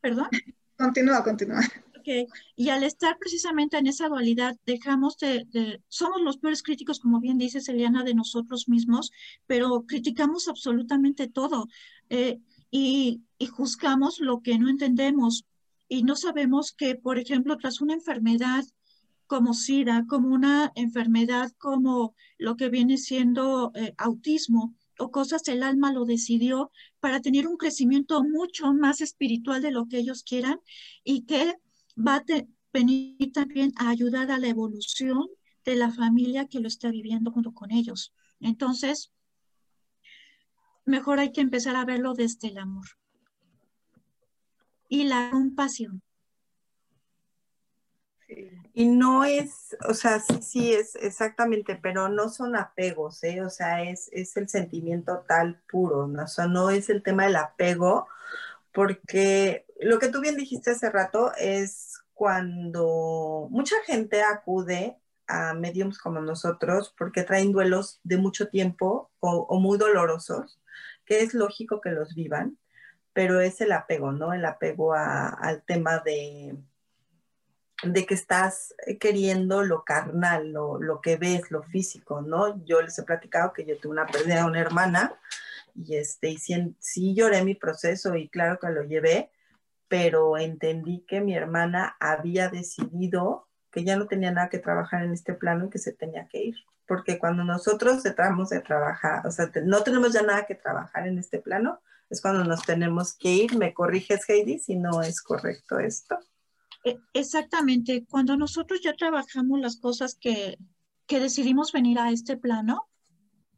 [0.00, 0.28] ¿Perdón?
[0.76, 1.60] Continúa, continúa.
[1.98, 2.26] Okay.
[2.56, 7.36] Y al estar precisamente en esa dualidad, dejamos de, somos los peores críticos, como bien
[7.36, 9.10] dice Eliana, de nosotros mismos,
[9.46, 11.66] pero criticamos absolutamente todo
[12.08, 12.38] eh,
[12.70, 15.44] y, y juzgamos lo que no entendemos
[15.88, 18.64] y no sabemos que, por ejemplo, tras una enfermedad
[19.26, 25.62] como SIDA, como una enfermedad como lo que viene siendo eh, autismo, o cosas el
[25.62, 30.60] alma lo decidió para tener un crecimiento mucho más espiritual de lo que ellos quieran
[31.04, 31.54] y que
[31.96, 32.24] va a
[32.72, 35.26] venir también a ayudar a la evolución
[35.64, 38.12] de la familia que lo está viviendo junto con ellos.
[38.40, 39.12] Entonces,
[40.84, 42.86] mejor hay que empezar a verlo desde el amor
[44.88, 46.02] y la compasión.
[48.74, 53.42] Y no es, o sea, sí, sí, es exactamente, pero no son apegos, ¿eh?
[53.42, 56.24] O sea, es, es el sentimiento tal puro, ¿no?
[56.24, 58.06] O sea, no es el tema del apego,
[58.72, 65.98] porque lo que tú bien dijiste hace rato es cuando mucha gente acude a mediums
[65.98, 70.60] como nosotros porque traen duelos de mucho tiempo o, muy dolorosos,
[71.04, 72.58] que es lógico que los vivan,
[73.12, 74.32] pero es el apego, ¿no?
[74.32, 76.56] El apego al tema de
[77.82, 82.64] de que estás queriendo lo carnal, lo, que ves, lo físico, ¿no?
[82.64, 85.14] Yo les he platicado que yo tuve una pérdida una hermana
[85.74, 89.30] y, este, y sí, lloré mi proceso y claro que lo llevé,
[89.86, 95.12] pero entendí que mi hermana había decidido que ya no tenía nada que trabajar en
[95.12, 96.56] este plano y que se tenía que ir.
[96.86, 101.18] Porque cuando nosotros tratamos de trabajar, o sea, no tenemos ya nada que trabajar en
[101.18, 103.56] este plano, es cuando nos tenemos que ir.
[103.56, 106.18] Me corriges, Heidi, si no es correcto esto.
[106.84, 110.58] E, exactamente, cuando nosotros ya trabajamos las cosas que,
[111.06, 112.88] que decidimos venir a este plano,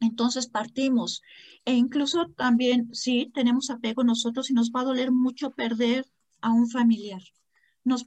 [0.00, 1.22] entonces partimos.
[1.64, 6.06] E incluso también, sí, tenemos apego nosotros y nos va a doler mucho perder
[6.40, 7.22] a un familiar.
[7.85, 8.06] Nos,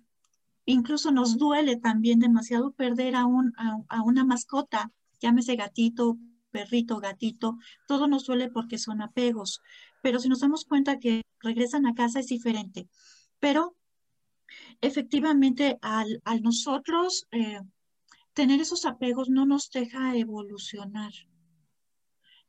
[0.65, 3.53] incluso nos duele también demasiado perder a, un,
[3.89, 6.17] a una mascota, llámese gatito,
[6.53, 7.57] perrito, gatito,
[7.87, 9.61] todo nos duele porque son apegos.
[10.01, 12.87] Pero si nos damos cuenta que regresan a casa es diferente.
[13.39, 13.75] Pero
[14.83, 17.61] efectivamente al, nosotros eh,
[18.33, 21.13] tener esos apegos no nos deja evolucionar.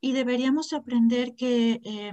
[0.01, 2.13] Y deberíamos aprender que eh,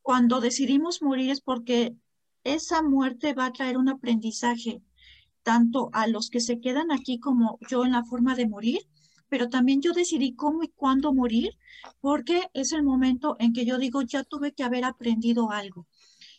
[0.00, 1.96] cuando decidimos morir es porque
[2.44, 4.80] esa muerte va a traer un aprendizaje,
[5.42, 8.82] tanto a los que se quedan aquí como yo en la forma de morir,
[9.28, 11.58] pero también yo decidí cómo y cuándo morir,
[12.00, 15.88] porque es el momento en que yo digo, ya tuve que haber aprendido algo.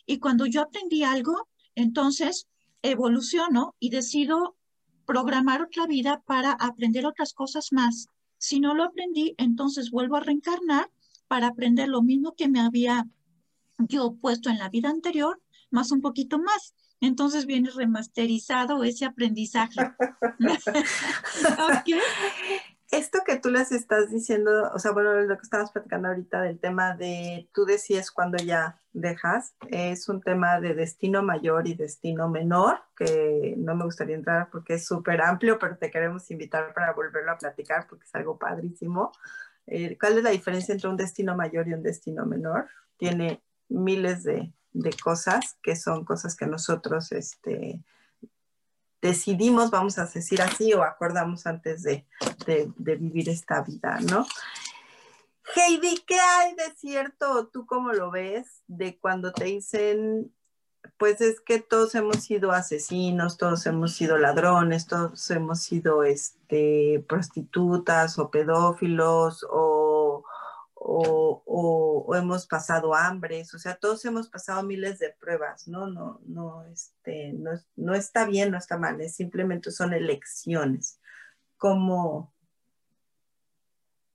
[0.06, 2.46] Y cuando yo aprendí algo, entonces,
[2.82, 4.56] evoluciono y decido
[5.06, 8.08] programar otra vida para aprender otras cosas más.
[8.38, 10.90] Si no lo aprendí, entonces vuelvo a reencarnar
[11.28, 13.06] para aprender lo mismo que me había
[13.78, 15.40] yo puesto en la vida anterior,
[15.70, 16.74] más un poquito más.
[17.00, 19.80] Entonces viene remasterizado ese aprendizaje.
[21.80, 22.00] okay.
[22.90, 26.58] Esto que tú les estás diciendo, o sea, bueno, lo que estabas platicando ahorita del
[26.58, 32.28] tema de tú decides cuando ya dejas, es un tema de destino mayor y destino
[32.28, 36.92] menor, que no me gustaría entrar porque es súper amplio, pero te queremos invitar para
[36.92, 39.12] volverlo a platicar porque es algo padrísimo.
[39.68, 42.66] Eh, ¿Cuál es la diferencia entre un destino mayor y un destino menor?
[42.96, 47.80] Tiene miles de, de cosas que son cosas que nosotros este,
[49.00, 52.06] decidimos, vamos a decir así, o acordamos antes de,
[52.46, 54.26] de, vivir esta vida, ¿no?
[55.54, 57.48] Heidi, ¿qué hay de cierto?
[57.48, 60.32] ¿Tú cómo lo ves de cuando te dicen,
[60.96, 67.04] pues es que todos hemos sido asesinos, todos hemos sido ladrones, todos hemos sido este,
[67.08, 69.79] prostitutas o pedófilos o
[70.92, 75.86] o, hemos pasado hambres, o sea, todos hemos pasado miles de pruebas, ¿no?
[75.86, 80.98] No, no, este, no, no está bien, no está mal, es simplemente son elecciones.
[81.56, 82.32] Como...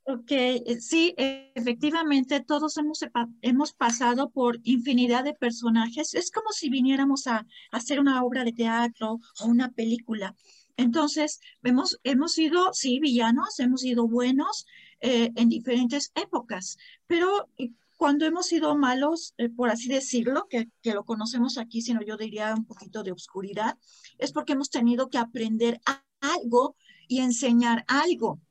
[0.08, 3.00] Ok, eh, sí, efectivamente, todos hemos,
[3.42, 6.14] hemos pasado por infinidad de personajes.
[6.14, 10.36] Es como si viniéramos a, a hacer una obra de teatro o una película.
[10.78, 14.68] Entonces, hemos, hemos sido, sí, villanos, hemos sido buenos,
[15.08, 20.68] eh, en diferentes épocas, pero eh, cuando hemos sido malos, eh, por así decirlo, que,
[20.82, 23.78] que, lo conocemos aquí, sino yo diría un poquito de oscuridad,
[24.18, 25.80] es porque hemos tenido que aprender
[26.22, 26.76] algo
[27.08, 28.41] y enseñar algo.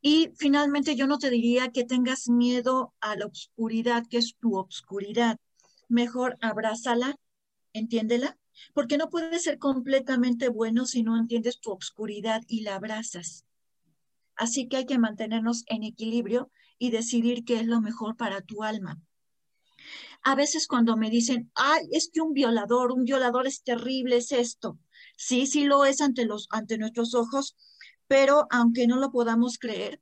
[0.00, 4.56] Y finalmente yo no te diría que tengas miedo a la oscuridad, que es tu
[4.56, 5.38] oscuridad.
[5.90, 7.16] Mejor abrázala,
[7.74, 8.38] entiéndela,
[8.72, 13.44] porque no puedes ser completamente bueno si no entiendes tu oscuridad y la abrazas.
[14.38, 18.62] Así que hay que mantenernos en equilibrio y decidir qué es lo mejor para tu
[18.62, 19.02] alma.
[20.22, 24.30] A veces cuando me dicen, ay, es que un violador, un violador es terrible, es
[24.30, 24.78] esto.
[25.16, 27.56] Sí, sí lo es ante, los, ante nuestros ojos,
[28.06, 30.00] pero aunque no lo podamos creer,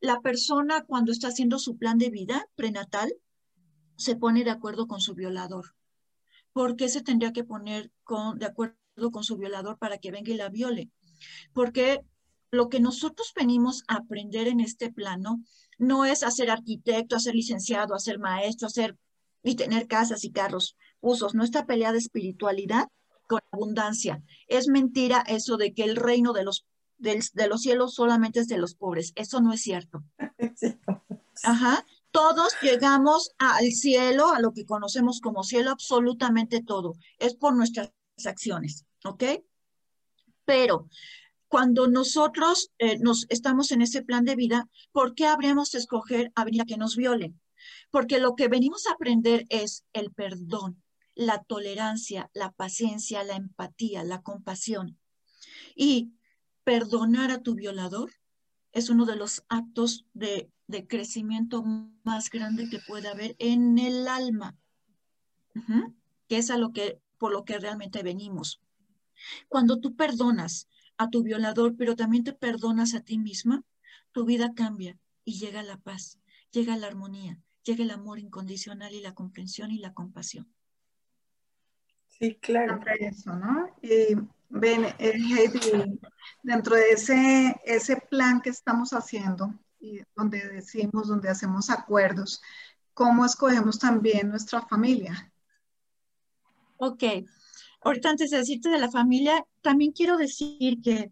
[0.00, 3.12] la persona cuando está haciendo su plan de vida prenatal
[3.96, 5.74] se pone de acuerdo con su violador.
[6.52, 10.32] ¿Por qué se tendría que poner con, de acuerdo con su violador para que venga
[10.32, 10.90] y la viole?
[11.52, 12.04] Porque
[12.50, 15.42] lo que nosotros venimos a aprender en este plano
[15.78, 18.96] no es hacer arquitecto, hacer licenciado, hacer maestro, hacer
[19.42, 21.34] y tener casas y carros, usos.
[21.34, 22.88] Nuestra pelea de espiritualidad
[23.26, 24.22] con abundancia.
[24.48, 26.66] Es mentira eso de que el reino de los,
[26.98, 29.12] de, los cielos solamente es de los pobres.
[29.16, 30.02] Eso no es cierto.
[31.44, 31.84] Ajá.
[32.10, 36.94] Todos llegamos al cielo, a lo que conocemos como cielo, absolutamente todo.
[37.18, 37.92] Es por nuestras
[38.24, 39.22] acciones, ¿ok?
[40.46, 40.88] Pero
[41.56, 46.30] cuando nosotros eh, nos estamos en ese plan de vida, ¿por qué habríamos de escoger
[46.34, 47.40] a venir a que nos violen?
[47.90, 50.82] Porque lo que venimos a aprender es el perdón,
[51.14, 54.98] la tolerancia, la paciencia, la empatía, la compasión.
[55.74, 56.12] Y
[56.62, 58.12] perdonar a tu violador
[58.72, 61.62] es uno de los actos de, de crecimiento
[62.04, 64.58] más grande que puede haber en el alma,
[66.28, 68.60] que es a lo que, por lo que realmente venimos.
[69.48, 70.68] Cuando tú perdonas,
[70.98, 73.62] a tu violador, pero también te perdonas a ti misma,
[74.12, 76.18] tu vida cambia y llega la paz,
[76.50, 80.48] llega la armonía, llega el amor incondicional y la comprensión y la compasión.
[82.08, 82.80] Sí, claro.
[82.98, 83.76] Eso, ¿no?
[83.82, 84.14] Y
[84.48, 85.98] ven, eh,
[86.42, 92.40] dentro de ese, ese plan que estamos haciendo, y donde decimos, donde hacemos acuerdos,
[92.94, 95.30] ¿cómo escogemos también nuestra familia?
[96.78, 97.02] Ok,
[97.82, 101.10] ahorita antes de decirte de la familia, también quiero decir que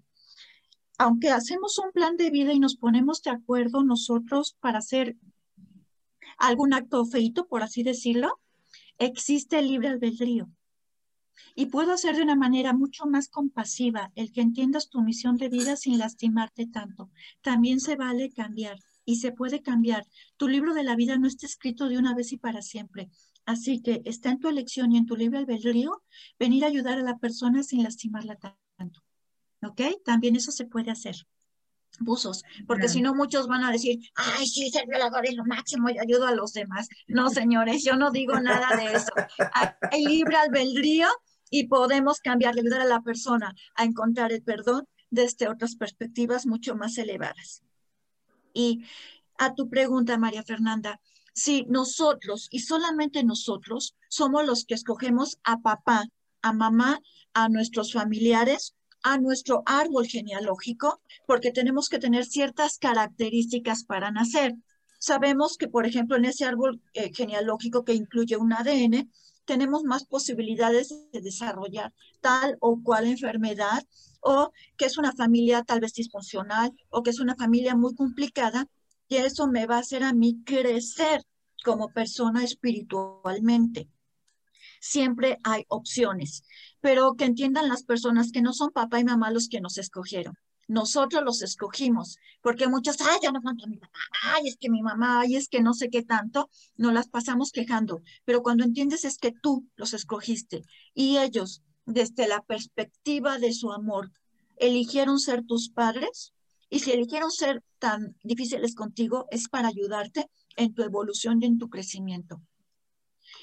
[0.98, 5.16] aunque hacemos un plan de vida y nos ponemos de acuerdo nosotros para hacer
[6.38, 8.40] algún acto feito, por así decirlo,
[8.98, 10.48] existe el libre albedrío.
[11.56, 15.48] Y puedo hacer de una manera mucho más compasiva el que entiendas tu misión de
[15.48, 17.10] vida sin lastimarte tanto.
[17.42, 20.06] También se vale cambiar y se puede cambiar.
[20.36, 23.10] Tu libro de la vida no está escrito de una vez y para siempre.
[23.46, 26.02] Así que está en tu elección y en tu libre albedrío
[26.38, 29.02] venir a ayudar a la persona sin lastimarla tanto.
[29.62, 29.80] ¿Ok?
[30.04, 31.16] También eso se puede hacer.
[32.00, 35.88] Buzos, porque si no muchos van a decir, ay, sí, ser violador es lo máximo
[35.90, 36.88] y ayudo a los demás.
[37.06, 39.12] No, señores, yo no digo nada de eso.
[39.92, 41.06] Hay libre albedrío
[41.50, 46.74] y podemos cambiar, ayudar a la persona a encontrar el perdón desde otras perspectivas mucho
[46.74, 47.62] más elevadas.
[48.52, 48.84] Y
[49.38, 51.00] a tu pregunta, María Fernanda,
[51.34, 56.04] si nosotros y solamente nosotros somos los que escogemos a papá,
[56.42, 57.00] a mamá,
[57.34, 64.54] a nuestros familiares, a nuestro árbol genealógico, porque tenemos que tener ciertas características para nacer.
[64.98, 69.10] Sabemos que, por ejemplo, en ese árbol eh, genealógico que incluye un ADN,
[69.44, 73.84] tenemos más posibilidades de desarrollar tal o cual enfermedad
[74.20, 78.68] o que es una familia tal vez disfuncional o que es una familia muy complicada
[79.08, 81.24] y eso me va a hacer a mí crecer
[81.64, 83.88] como persona espiritualmente.
[84.80, 86.44] Siempre hay opciones,
[86.80, 90.34] pero que entiendan las personas que no son papá y mamá los que nos escogieron.
[90.66, 94.82] Nosotros los escogimos, porque muchos, ay, ya no a mi papá, ay, es que mi
[94.82, 98.02] mamá, ay, es que no sé qué tanto, nos las pasamos quejando.
[98.24, 100.62] Pero cuando entiendes es que tú los escogiste
[100.94, 104.10] y ellos, desde la perspectiva de su amor,
[104.56, 106.32] eligieron ser tus padres.
[106.74, 111.56] Y si eligieron ser tan difíciles contigo, es para ayudarte en tu evolución y en
[111.56, 112.42] tu crecimiento.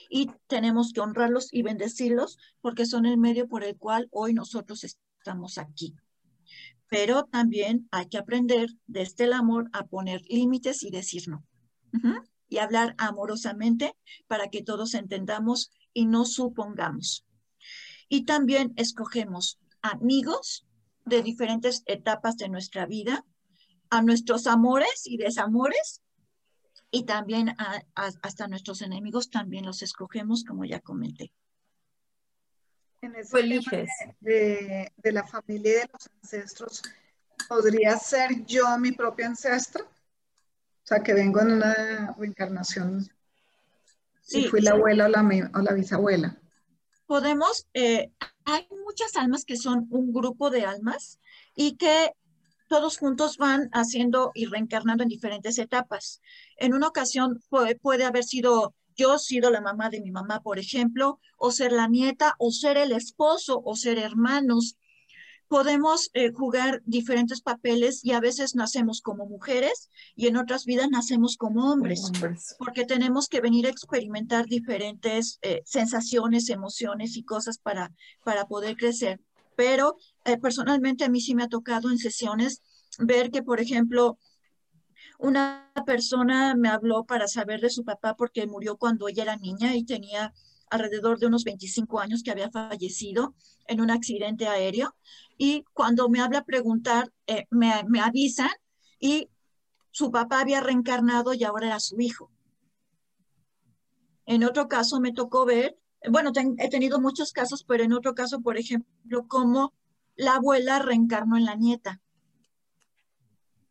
[0.09, 4.83] Y tenemos que honrarlos y bendecirlos porque son el medio por el cual hoy nosotros
[4.83, 5.95] estamos aquí
[6.91, 11.41] pero también hay que aprender desde el amor a poner límites y decir no.
[12.49, 13.95] Y hablar amorosamente
[14.27, 17.25] para que todos entendamos y no supongamos.
[18.09, 20.67] Y también escogemos amigos
[21.05, 23.25] de diferentes etapas de nuestra vida,
[23.89, 26.01] a nuestros amores y desamores,
[26.89, 27.55] y también
[27.95, 31.31] hasta nuestros enemigos también los escogemos, como ya comenté
[33.01, 33.87] en ese tema
[34.19, 36.83] de, de, la familia y de los ancestros,
[37.49, 39.85] ¿podría ser yo mi propio ancestro?
[39.85, 43.09] O sea, que vengo en una reencarnación
[44.21, 46.37] sí, y fui la abuela o la, o la bisabuela.
[47.11, 48.09] Podemos, eh,
[48.45, 51.19] hay muchas almas que son un grupo de almas
[51.53, 52.13] y que
[52.69, 56.21] todos juntos van haciendo y reencarnando en diferentes etapas.
[56.55, 60.57] En una ocasión puede, puede haber sido yo sido la mamá de mi mamá, por
[60.57, 64.77] ejemplo, o ser la nieta, o ser el esposo, o ser hermanos.
[65.51, 70.87] Podemos eh, jugar diferentes papeles y a veces nacemos como mujeres y en otras vidas
[70.89, 72.09] nacemos como hombres,
[72.57, 77.91] porque tenemos que venir a experimentar diferentes eh, sensaciones, emociones y cosas para,
[78.23, 79.19] para poder crecer.
[79.57, 82.61] Pero eh, personalmente a mí sí me ha tocado en sesiones
[82.97, 84.17] ver que, por ejemplo,
[85.19, 89.75] una persona me habló para saber de su papá porque murió cuando ella era niña
[89.75, 90.33] y tenía
[90.71, 93.35] alrededor de unos 25 años que había fallecido
[93.67, 94.95] en un accidente aéreo.
[95.37, 98.49] Y cuando me habla a preguntar, eh, me, me avisan
[98.99, 99.29] y
[99.91, 102.31] su papá había reencarnado y ahora era su hijo.
[104.25, 105.77] En otro caso me tocó ver,
[106.09, 109.73] bueno, he tenido muchos casos, pero en otro caso, por ejemplo, cómo
[110.15, 111.99] la abuela reencarnó en la nieta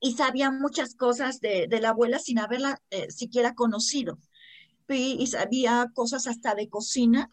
[0.01, 4.19] y sabía muchas cosas de, la abuela sin haberla eh, siquiera conocido.
[4.97, 7.33] Y, sabía cosas hasta de cocina,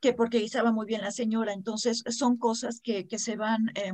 [0.00, 1.52] que porque guisaba muy bien la señora.
[1.52, 3.92] Entonces, son cosas que, se van eh,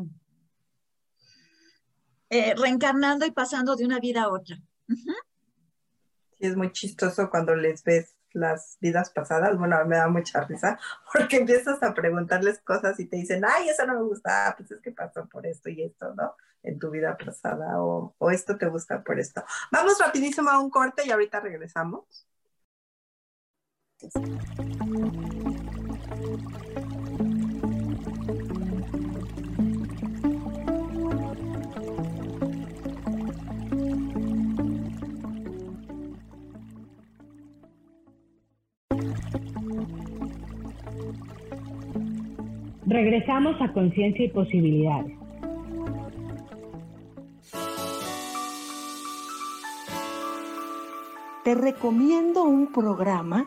[2.30, 4.58] eh, reencarnando y pasando de una vida a otra.
[6.38, 10.78] Es muy chistoso cuando les ves las vidas pasadas, bueno, me da mucha risa,
[11.12, 14.70] porque empiezas a preguntarles cosas y te dicen, ay, eso no me gusta, ah, pues
[14.70, 16.34] es que pasó por esto y esto, ¿no?
[16.62, 19.44] En tu vida pasada, o, o esto te gusta por esto.
[19.70, 22.26] Vamos rapidísimo a un corte y ahorita regresamos.
[42.86, 45.16] Regresamos a Conciencia y Posibilidades.
[51.44, 53.46] Te recomiendo un programa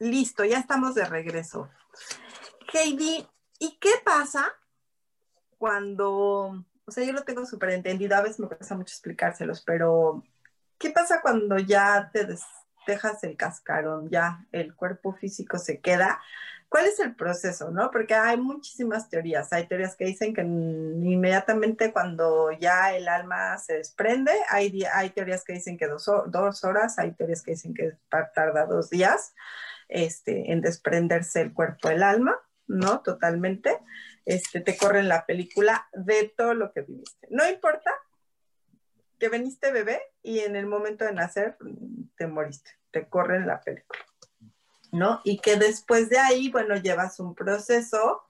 [0.00, 1.68] Listo, ya estamos de regreso.
[2.72, 3.28] Heidi,
[3.58, 4.50] ¿y qué pasa
[5.58, 10.24] cuando, o sea, yo lo tengo súper entendido, a veces me cuesta mucho explicárselos, pero
[10.78, 12.26] ¿qué pasa cuando ya te
[12.86, 16.18] dejas el cascarón, ya el cuerpo físico se queda?
[16.70, 17.90] ¿Cuál es el proceso, no?
[17.90, 19.52] Porque hay muchísimas teorías.
[19.52, 25.54] Hay teorías que dicen que inmediatamente cuando ya el alma se desprende, hay, teorías que
[25.54, 29.34] dicen que dos horas, hay teorías que dicen que tarda dos días
[29.90, 33.02] este, en desprenderse el cuerpo del alma, ¿no?
[33.02, 33.78] Totalmente.
[34.24, 37.26] Este, te corren la película de todo lo que viviste.
[37.30, 37.90] No importa
[39.18, 41.56] que veniste bebé y en el momento de nacer
[42.16, 44.00] te moriste, te corren la película,
[44.92, 45.20] ¿no?
[45.24, 48.22] Y que después de ahí, bueno, llevas un proceso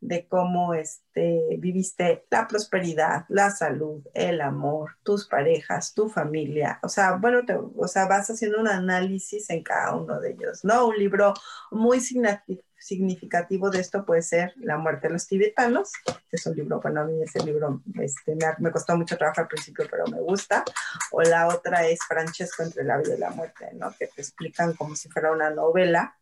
[0.00, 6.78] de cómo este, viviste la prosperidad, la salud, el amor, tus parejas, tu familia.
[6.82, 7.40] O sea, bueno,
[7.76, 10.88] o sea, vas haciendo un análisis en cada uno de ellos, ¿no?
[10.88, 11.34] Un libro
[11.70, 15.92] muy significativo de esto puede ser La muerte de los tibetanos,
[16.32, 19.48] es un libro, bueno, a mí ese libro este, me, me, costó mucho trabajo al
[19.48, 20.64] principio, pero me gusta.
[21.12, 23.92] O la otra es Francesco entre la vida y la muerte, ¿no?
[23.98, 26.16] Que te explican como si fuera una novela,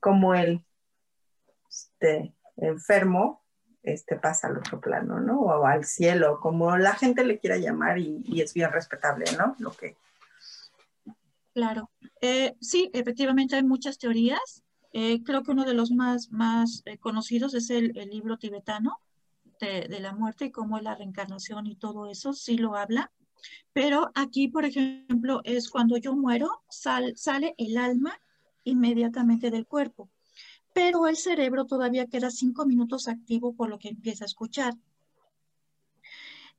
[0.00, 0.64] como él
[1.68, 3.42] este, enfermo,
[3.82, 5.40] este pasa al otro plano, ¿no?
[5.40, 9.54] O al cielo, como la gente le quiera llamar y, es bien respetable, ¿no?
[9.58, 9.96] Lo que...
[11.54, 11.90] Claro.
[12.20, 14.64] Eh, sí, efectivamente hay muchas teorías.
[14.92, 18.98] Eh, creo que uno de los más, más eh, conocidos es el, libro tibetano
[19.60, 23.12] de, la muerte y cómo es la reencarnación y todo eso, sí lo habla.
[23.72, 28.18] Pero aquí, por ejemplo, es cuando yo muero, sal, sale el alma
[28.64, 30.10] inmediatamente del cuerpo
[30.76, 34.74] pero el cerebro todavía queda cinco minutos activo por lo que empieza a escuchar.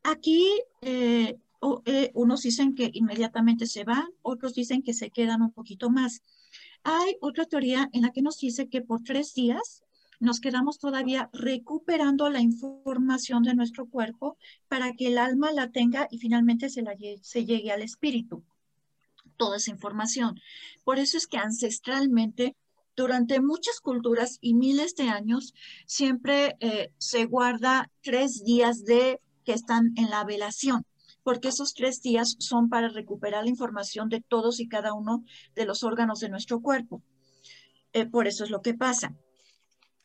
[0.02, 0.44] Aquí
[0.82, 1.38] eh,
[1.86, 6.24] eh, unos dicen que inmediatamente se van, otros dicen que se quedan un poquito más.
[6.82, 9.84] Hay otra teoría en la que nos dice que por tres días
[10.20, 14.36] nos quedamos todavía recuperando la información de nuestro cuerpo
[14.68, 18.44] para que el alma la tenga y finalmente se, la, se llegue al espíritu
[19.38, 20.42] toda esa información.
[20.84, 22.56] Por eso es que ancestralmente
[22.98, 25.54] durante muchas culturas y miles de años
[25.86, 30.84] siempre eh, se guarda tres días de que están en la velación,
[31.24, 35.24] porque esos tres días son para recuperar la información de todos y cada uno
[35.56, 37.04] de los órganos de nuestro cuerpo.
[37.94, 39.16] Eh, por eso es lo que pasa.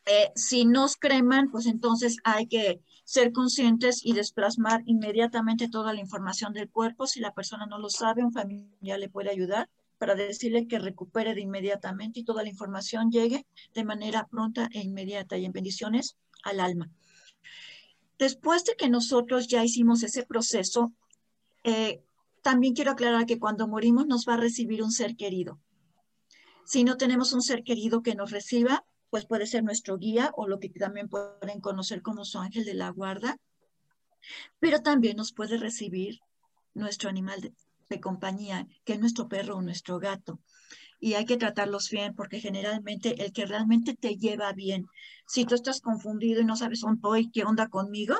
[0.05, 5.99] Eh, si nos creman, pues entonces hay que ser conscientes y desplasmar inmediatamente toda la
[5.99, 7.07] información del cuerpo.
[7.07, 9.67] Si la persona no lo sabe, un familiar le puede ayudar
[10.03, 14.81] para decirle que recupere de inmediatamente y toda la información llegue de manera pronta e
[14.81, 16.91] inmediata y en bendiciones al alma.
[18.19, 20.91] Después de que nosotros ya hicimos ese proceso,
[21.63, 22.03] eh,
[22.41, 25.61] también quiero aclarar que cuando morimos nos va a recibir un ser querido.
[26.65, 30.49] Si no tenemos un ser querido que nos reciba, pues puede ser nuestro guía o
[30.49, 33.37] lo que también pueden conocer como su ángel de la guarda,
[34.59, 36.19] pero también nos puede recibir
[36.73, 37.53] nuestro animal
[37.89, 40.39] de, compañía, que es nuestro perro o nuestro gato.
[40.99, 44.87] Y hay que tratarlos bien porque generalmente el que realmente te lleva bien,
[45.27, 48.15] si tú estás confundido y no sabes hoy qué onda conmigo,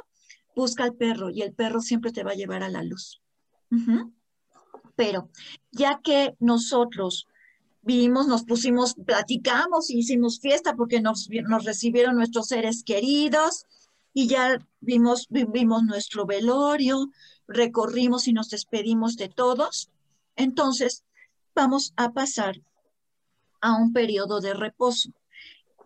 [0.55, 3.22] busca al perro y el perro siempre te va a llevar a la luz.
[4.95, 5.30] Pero
[5.72, 7.28] ya que nosotros
[7.82, 13.66] vimos, nos pusimos, platicamos, hicimos fiesta porque nos, nos recibieron nuestros seres queridos
[14.14, 17.09] y ya vimos, vimos nuestro velorio,
[17.47, 19.89] recorrimos y nos despedimos de todos,
[20.35, 21.03] entonces
[21.55, 22.61] vamos a pasar
[23.61, 25.11] a un periodo de reposo.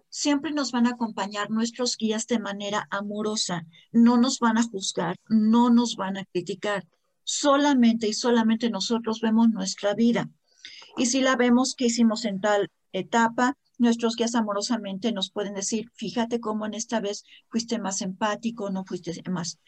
[0.09, 5.17] Siempre nos van a acompañar nuestros guías de manera amorosa, no nos van a juzgar,
[5.27, 6.87] no nos van a criticar,
[7.23, 10.29] solamente y solamente nosotros vemos nuestra vida.
[10.95, 15.91] Y si la vemos que hicimos en tal etapa, nuestros guías amorosamente nos pueden decir,
[15.93, 19.59] fíjate cómo en esta vez fuiste más empático, no fuiste más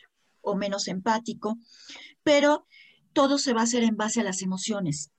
[0.49, 1.57] o menos empático,
[2.23, 2.65] pero
[3.13, 5.11] todo se va a hacer en base a las emociones.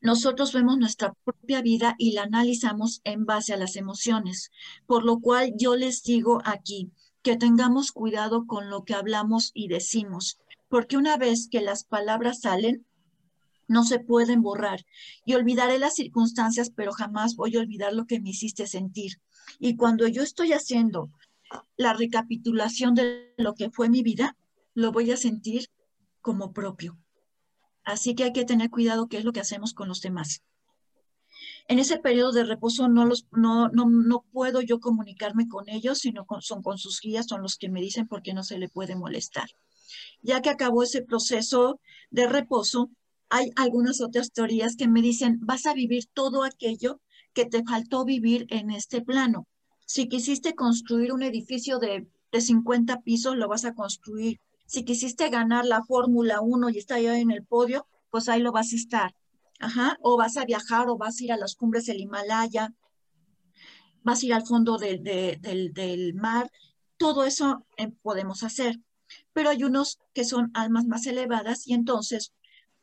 [0.00, 4.50] nosotros vemos nuestra propia vida y la analizamos en base a las emociones,
[4.86, 9.68] por lo cual yo les digo aquí que tengamos cuidado con lo que hablamos y
[9.68, 12.84] decimos, porque una vez que las palabras salen,
[13.66, 14.84] no se pueden borrar.
[15.24, 19.20] Y olvidaré las circunstancias, pero jamás voy a olvidar lo que me hiciste sentir.
[19.58, 21.10] Y cuando yo estoy haciendo
[21.76, 24.36] la recapitulación de lo que fue mi vida,
[24.74, 25.68] lo voy a sentir
[26.20, 26.98] como propio.
[27.84, 30.42] Así que hay que tener cuidado qué es lo que hacemos con los demás.
[31.68, 35.98] En ese periodo de reposo no, los, no, no, no puedo yo comunicarme con ellos,
[35.98, 38.68] sino son con sus guías, son los que me dicen por qué no se le
[38.68, 39.48] puede molestar.
[40.22, 41.80] Ya que acabó ese proceso
[42.10, 42.90] de reposo,
[43.30, 47.00] hay algunas otras teorías que me dicen, vas a vivir todo aquello
[47.32, 49.46] que te faltó vivir en este plano.
[49.84, 55.28] Si quisiste construir un edificio de, de 50 pisos, lo vas a construir si quisiste
[55.28, 58.76] ganar la Fórmula 1 y estar ahí en el podio, pues ahí lo vas a
[58.76, 59.14] estar.
[59.60, 59.98] Ajá.
[60.00, 62.72] O vas a viajar o vas a ir a las cumbres del Himalaya,
[64.02, 66.50] vas a ir al fondo del, del, mar.
[66.96, 68.80] Todo eso eh, podemos hacer.
[69.32, 72.32] Pero hay unos que son almas más elevadas y entonces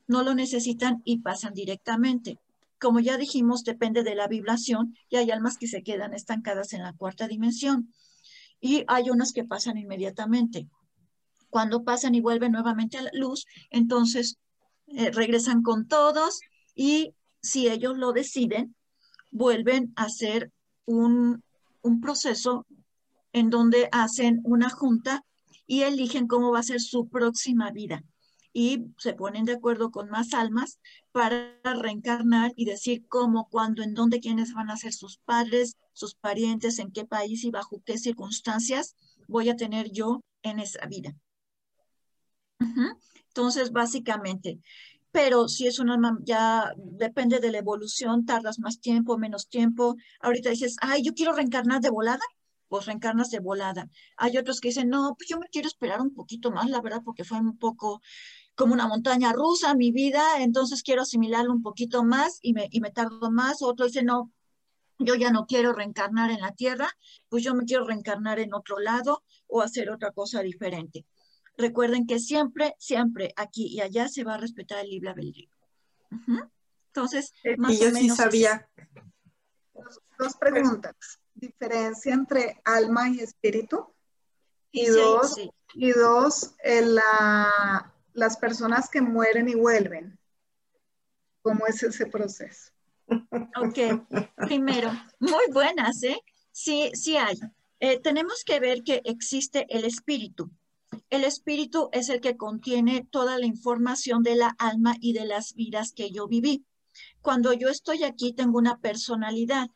[0.07, 2.39] no lo necesitan y pasan directamente.
[2.81, 6.81] Como ya dijimos, depende de la vibración y hay almas que se quedan estancadas en
[6.83, 7.93] la cuarta dimensión.
[8.59, 10.67] Y hay unas que pasan inmediatamente
[11.51, 14.39] cuando pasan y vuelven nuevamente a la luz, entonces
[14.87, 16.39] eh, regresan con todos
[16.73, 18.75] y si ellos lo deciden,
[19.29, 20.51] vuelven a hacer
[20.85, 21.43] un,
[21.81, 22.65] un proceso
[23.33, 25.23] en donde hacen una junta
[25.67, 28.03] y eligen cómo va a ser su próxima vida.
[28.53, 30.79] Y se ponen de acuerdo con más almas
[31.11, 36.15] para reencarnar y decir cómo, cuándo, en dónde, quiénes van a ser sus padres, sus
[36.15, 38.95] parientes, en qué país y bajo qué circunstancias
[39.27, 41.15] voy a tener yo en esa vida.
[43.27, 44.59] Entonces, básicamente,
[45.11, 49.95] pero si es una, ya depende de la evolución, tardas más tiempo, menos tiempo.
[50.21, 52.23] Ahorita dices, ay, yo quiero reencarnar de volada,
[52.69, 53.89] pues reencarnas de volada.
[54.15, 57.01] Hay otros que dicen, no, pues yo me quiero esperar un poquito más, la verdad,
[57.03, 58.01] porque fue un poco
[58.55, 62.81] como una montaña rusa mi vida, entonces quiero asimilarlo un poquito más y me, y
[62.81, 63.61] me tardo más.
[63.61, 64.31] Otro dice, no,
[64.99, 66.89] yo ya no quiero reencarnar en la tierra,
[67.29, 71.05] pues yo me quiero reencarnar en otro lado o hacer otra cosa diferente.
[71.57, 75.49] Recuerden que siempre, siempre aquí y allá se va a respetar el libre albedrío.
[76.87, 78.69] Entonces, eh, más y yo sí sabía.
[80.17, 81.19] Dos, preguntas.
[81.33, 83.93] Diferencia entre alma y espíritu.
[84.71, 85.37] Y dos,
[85.73, 90.17] Y dos la, las personas que mueren y vuelven.
[91.41, 92.71] ¿Cómo es ese proceso?
[93.57, 94.05] Ok,
[94.37, 96.17] primero, muy buenas, ¿eh?
[96.51, 97.37] Sí, sí hay.
[97.79, 100.51] Eh, tenemos que ver que existe el espíritu.
[101.09, 105.53] El espíritu es el que contiene toda la información de la alma y de las
[105.53, 106.65] vidas que yo viví.
[107.21, 109.69] Cuando yo estoy aquí tengo una personalidad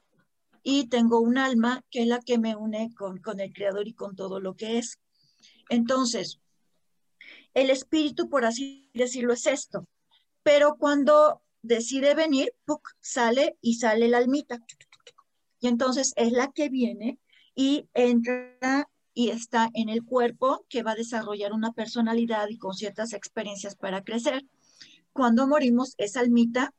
[0.64, 4.16] y tengo un alma que es la que me une con, el creador y con
[4.16, 5.00] todo lo que es.
[5.70, 6.40] Entonces,
[7.56, 9.88] el espíritu, por así decirlo, es esto.
[10.43, 12.53] Pero cuando decide venir,
[13.01, 14.60] sale y sale la almita.
[15.60, 17.18] Y entonces es la que viene
[17.56, 22.74] y entra y está en el cuerpo que va a desarrollar una personalidad y con
[22.74, 24.45] ciertas experiencias para crecer.
[25.14, 26.74] Cuando morimos, esa almita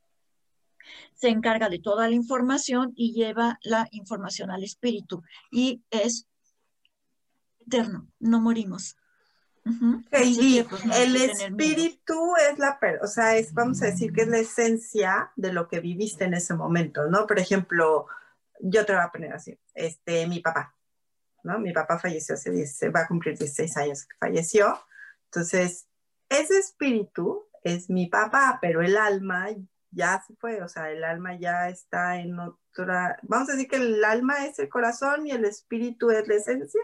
[1.14, 6.26] se encarga de toda la información y lleva la información al espíritu y es
[7.66, 8.96] eterno, no morimos.
[10.10, 15.32] Pues, el espíritu es la, o sea, es, vamos a decir que es la esencia
[15.34, 17.26] de lo que viviste en ese momento, ¿no?
[17.26, 18.06] Por ejemplo,
[18.60, 20.76] yo te voy a poner así, este, mi papá,
[21.58, 24.78] mi papá falleció hace va a cumplir 16 años que falleció.
[25.26, 25.86] Entonces,
[26.28, 29.48] ese espíritu es mi papá, pero el alma
[29.90, 33.76] ya se fue, o sea, el alma ya está en otra, vamos a decir que
[33.76, 36.82] el alma es el corazón y el espíritu es la esencia,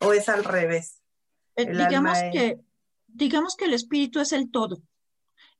[0.00, 1.02] o es al revés.
[1.58, 2.60] Eh, digamos que,
[3.08, 4.80] digamos que el espíritu es el todo.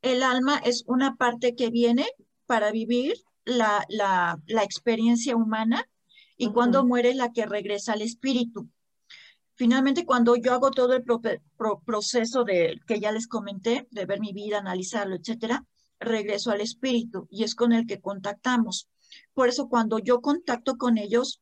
[0.00, 2.06] El alma es una parte que viene
[2.46, 5.88] para vivir la, la, la experiencia humana
[6.36, 8.68] y cuando muere la que regresa al espíritu.
[9.56, 11.04] Finalmente, cuando yo hago todo el
[11.84, 15.64] proceso de que ya les comenté, de ver mi vida, analizarlo, etcétera,
[15.98, 18.88] regreso al espíritu y es con el que contactamos.
[19.34, 21.40] Por eso, cuando yo contacto con ellos,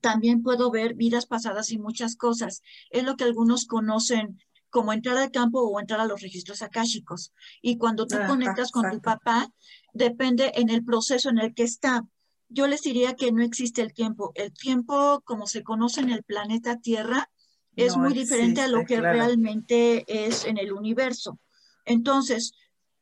[0.00, 2.62] también puedo ver vidas pasadas y muchas cosas.
[2.90, 4.38] Es lo que algunos conocen
[4.70, 7.32] como entrar al campo o entrar a los registros akáshicos.
[7.60, 9.48] Y cuando tú conectas con tu papá,
[9.92, 12.04] depende en el proceso en el que está
[12.52, 14.32] yo les diría que no existe el tiempo.
[14.34, 17.30] El tiempo, como se conoce en el planeta Tierra,
[17.76, 21.38] es muy diferente a lo que realmente es en el universo.
[21.84, 22.52] Entonces,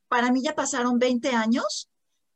[0.06, 1.88] para mí ya pasaron 20 años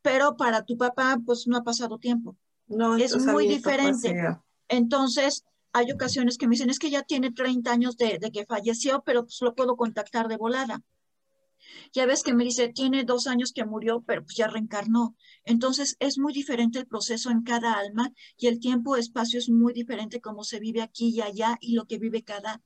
[0.02, 2.36] pero para tu papá, pues no ha pasado tiempo.
[2.66, 4.38] No, es muy diferente.
[4.72, 8.46] Entonces, hay ocasiones que me dicen, es que ya tiene 30 años de, de que
[8.46, 10.82] falleció, pero pues lo puedo contactar de volada.
[11.92, 15.14] Ya ves que me dice, tiene dos años que murió, pero pues ya reencarnó.
[15.44, 20.20] Entonces, es muy diferente el proceso en cada alma y el tiempo-espacio es muy diferente
[20.20, 22.60] como se vive aquí y allá y lo que vive cada,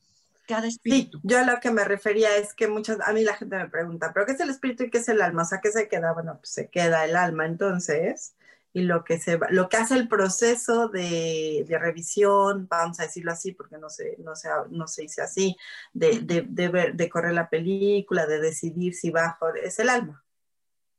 [0.46, 1.22] cada Sí, espíritu.
[1.22, 4.12] yo a lo que me refería es que muchas, a mí la gente me pregunta,
[4.14, 5.42] ¿pero qué es el espíritu y qué es el alma?
[5.42, 6.12] O sea, ¿qué se queda?
[6.12, 8.36] Bueno, pues se queda el alma entonces,
[8.77, 13.05] y lo que se va- lo que hace el proceso de, de revisión, vamos a
[13.05, 15.57] decirlo así, porque no se, no se, no se dice así,
[15.95, 20.22] de, de, de ver, de correr la película, de decidir si bajo, es el alma,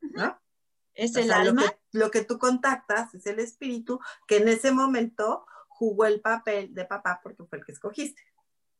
[0.01, 0.39] ¿no?
[0.95, 1.61] Es O el sea, alma.
[1.61, 6.19] Lo que, lo que tú contactas es el espíritu que en ese momento jugó el
[6.19, 8.23] papel de papá porque fue el que escogiste.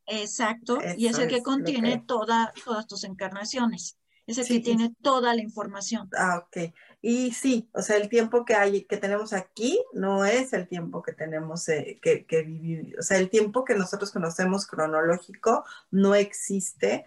[0.07, 3.99] Exacto, y es el que es contiene que- toda, todas tus encarnaciones.
[4.25, 6.09] Es el Sí, que tiene toda la información.
[6.17, 6.73] Ah, ok.
[7.01, 11.01] Y sí, o sea, el tiempo que hay, que tenemos aquí no es el tiempo
[11.03, 12.95] que tenemos eh, que, que vivir.
[12.99, 17.05] O sea, el tiempo que nosotros conocemos cronológico no existe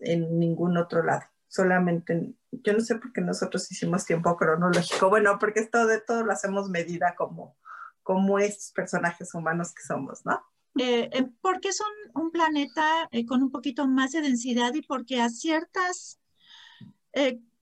[0.00, 1.22] en ningún otro lado.
[1.48, 5.08] Solamente, en- yo no sé por qué nosotros hicimos tiempo cronológico.
[5.08, 7.56] Bueno, porque esto de todo lo hacemos medida como,
[8.02, 10.42] como estos personajes humanos que somos, ¿no?
[10.78, 15.28] Eh, eh, porque son un planeta con un poquito más de densidad y porque a
[15.28, 16.20] ciertas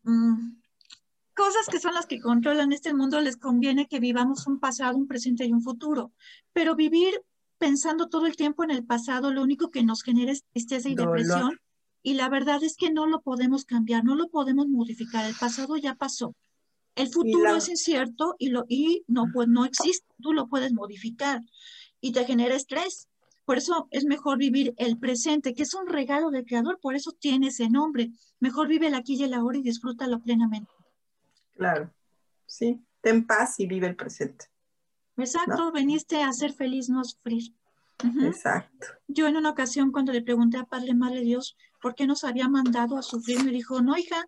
[0.02, 0.58] mm,
[1.38, 5.06] cosas que son las que controlan este mundo les conviene que vivamos un pasado, un
[5.06, 6.10] presente y un futuro.
[6.52, 7.14] Pero vivir
[7.58, 10.96] pensando todo el tiempo en el pasado, lo único que nos genera es tristeza y
[10.96, 11.16] Dolor.
[11.16, 11.60] depresión.
[12.02, 15.24] Y la verdad es que no lo podemos cambiar, no lo podemos modificar.
[15.26, 16.34] El pasado ya pasó.
[16.96, 20.06] El futuro la- es incierto y, lo, y no, pues no existe.
[20.20, 21.40] Tú lo puedes modificar
[22.00, 23.08] y te genera estrés.
[23.44, 27.12] Por eso es mejor vivir el presente, que es un regalo del creador, por eso
[27.12, 28.10] tiene ese nombre.
[28.40, 30.70] Mejor vive el aquí y el ahora y disfrútalo plenamente.
[31.58, 31.92] Claro.
[32.46, 34.46] Sí, ten paz y vive el presente.
[35.16, 37.52] Exacto, veniste a ser feliz, no a sufrir.
[38.22, 38.86] Exacto.
[39.08, 42.48] Yo en una ocasión cuando le pregunté a Padre Madre Dios por qué nos había
[42.48, 44.24] mandado a sufrir, me dijo, no, hija,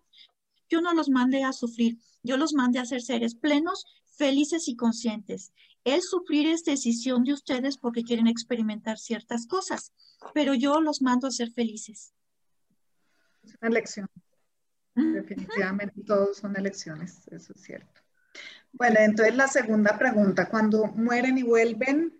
[0.69, 3.85] yo no los mandé a sufrir, yo los mandé a ser seres plenos,
[4.17, 5.53] felices y conscientes.
[5.85, 9.93] El sufrir es decisión de ustedes porque quieren experimentar ciertas cosas,
[10.33, 12.13] pero yo los mando a ser felices.
[13.43, 14.09] Es una elección.
[14.95, 18.01] Definitivamente todos son elecciones, eso es cierto.
[18.73, 22.13] Bueno, entonces la segunda pregunta, cuando mueren y vuelven,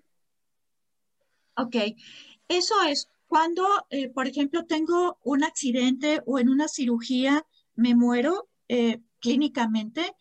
[1.56, 1.76] Ok,
[2.48, 7.46] eso es cuando, eh, por ejemplo, tengo un accidente o en una cirugía
[7.76, 10.14] me muero eh, clínicamente,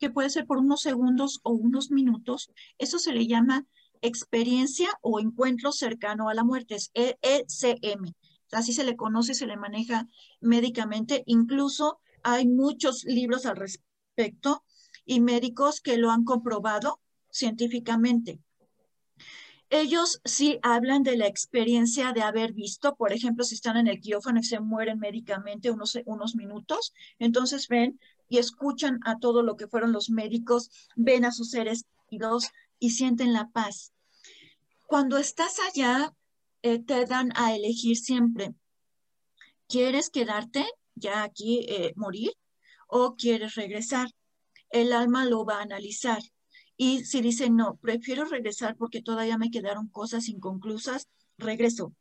[0.00, 3.66] que puede ser por unos segundos o unos minutos, eso se le llama
[4.02, 8.14] experiencia o encuentro cercano a la muerte, es E- ECM.
[8.52, 10.08] Así se le conoce, se le maneja
[10.40, 11.22] médicamente.
[11.26, 14.64] Incluso hay muchos libros al respecto
[15.04, 18.40] y médicos que lo han comprobado científicamente.
[19.68, 24.00] Ellos sí hablan de la experiencia de haber visto, por ejemplo, si están en el
[24.00, 29.56] quirófano y se mueren médicamente unos, unos minutos, entonces ven y escuchan a todo lo
[29.56, 33.92] que fueron los médicos, ven a sus seres queridos y sienten la paz.
[34.86, 36.14] Cuando estás allá,
[36.66, 38.52] eh, te dan a elegir siempre,
[39.68, 42.32] ¿quieres quedarte ya aquí, eh, morir,
[42.88, 44.08] o quieres regresar?
[44.70, 46.20] El alma lo va a analizar.
[46.76, 51.06] Y si dice, no, prefiero regresar porque todavía me quedaron cosas inconclusas,
[51.38, 51.94] regreso.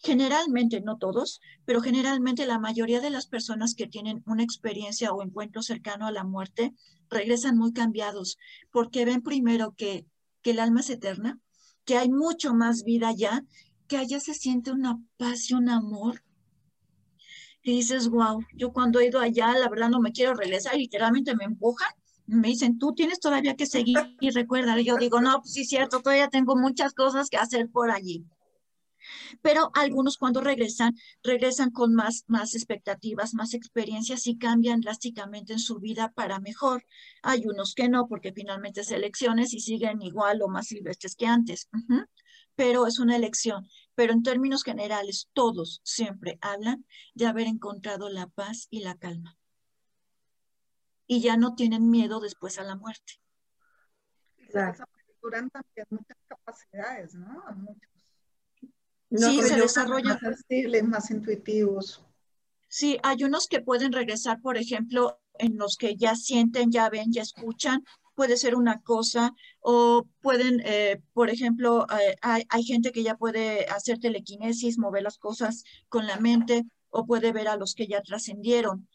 [0.00, 5.22] Generalmente, no todos, pero generalmente la mayoría de las personas que tienen una experiencia o
[5.22, 6.74] encuentro cercano a la muerte
[7.08, 8.36] regresan muy cambiados
[8.72, 10.06] porque ven primero que,
[10.42, 11.38] que el alma es eterna,
[11.84, 13.46] que hay mucho más vida allá,
[13.88, 16.22] que allá se siente una paz y un amor.
[17.62, 21.34] Y dices, wow, yo cuando he ido allá, la verdad no me quiero regresar, literalmente
[21.34, 21.90] me empujan
[22.28, 24.78] me dicen, tú tienes todavía que seguir y recuerda.
[24.78, 27.90] Y yo digo, no, pues sí es cierto, todavía tengo muchas cosas que hacer por
[27.90, 28.26] allí.
[29.40, 35.58] Pero algunos cuando regresan, regresan con más, más expectativas, más experiencias y cambian drásticamente en
[35.58, 36.84] su vida para mejor.
[37.22, 41.26] Hay unos que no, porque finalmente es elecciones y siguen igual o más silvestres que
[41.26, 41.68] antes.
[41.72, 42.04] Uh.
[42.58, 43.66] Pero es una elección.
[43.94, 46.84] Pero en términos generales, todos siempre hablan
[47.14, 49.38] de haber encontrado la paz y la calma
[51.08, 53.14] y ya no tienen miedo después a la muerte.
[54.50, 54.84] Claro.
[54.84, 57.42] Aperturan también muchas capacidades, ¿no?
[57.46, 57.90] A muchos.
[59.10, 60.18] No, sí, se desarrollan.
[60.22, 62.04] Más sensibles, más intuitivos.
[62.68, 67.10] Sí, hay unos que pueden regresar, por ejemplo, en los que ya sienten, ya ven,
[67.10, 67.82] ya escuchan,
[68.18, 73.16] puede ser una cosa, o pueden, eh, por ejemplo, eh, hay, hay gente que ya
[73.16, 77.86] puede hacer telequinesis, mover las cosas con la mente, o puede ver a los que
[77.86, 78.88] ya trascendieron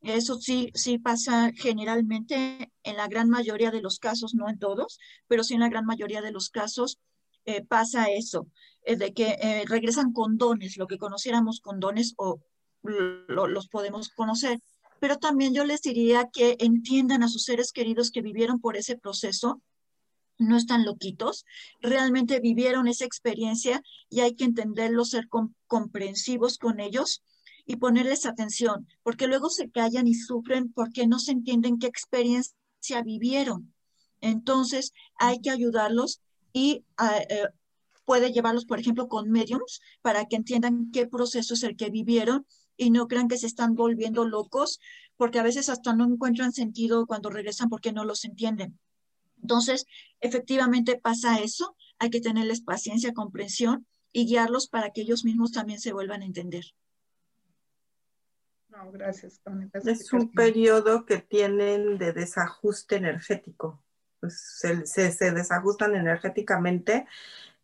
[0.00, 4.98] Eso sí, sí pasa generalmente en la gran mayoría de los casos, no en todos,
[5.28, 6.98] pero sí en la gran mayoría de los casos
[7.44, 8.48] eh, pasa eso,
[8.84, 12.40] de que regresan con dones, lo que conociéramos con dones o
[12.82, 14.58] los podemos conocer.
[15.02, 18.96] Pero también yo les diría que entiendan a sus seres queridos que vivieron por ese
[18.96, 19.60] proceso,
[20.38, 21.44] no están loquitos,
[21.80, 25.26] realmente vivieron esa experiencia y hay que entenderlo, ser
[25.66, 27.24] comprensivos con ellos
[27.66, 33.02] y ponerles atención, porque luego se callan y sufren porque no se entienden qué experiencia
[33.04, 33.74] vivieron.
[34.20, 36.20] Entonces, hay que ayudarlos
[36.52, 37.48] y ah, eh,
[38.04, 42.46] puede llevarlos, por ejemplo, con mediums para que entiendan qué proceso es el que vivieron
[42.76, 44.80] y no crean que se están volviendo locos,
[45.16, 48.78] porque a veces hasta no encuentran sentido cuando regresan porque no los entienden.
[49.40, 49.86] Entonces,
[50.20, 55.80] efectivamente pasa eso, hay que tenerles paciencia, comprensión y guiarlos para que ellos mismos también
[55.80, 56.64] se vuelvan a entender.
[58.68, 59.40] No, gracias.
[59.84, 63.82] Es un periodo que tienen de desajuste energético.
[64.20, 64.60] Pues
[64.94, 67.06] se, desajustan energéticamente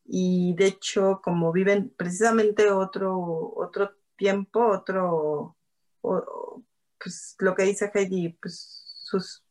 [0.04, 5.56] y de hecho como viven precisamente otro, otro tiempo, otro,
[6.02, 9.42] pues lo que dice Heidi, pues sus,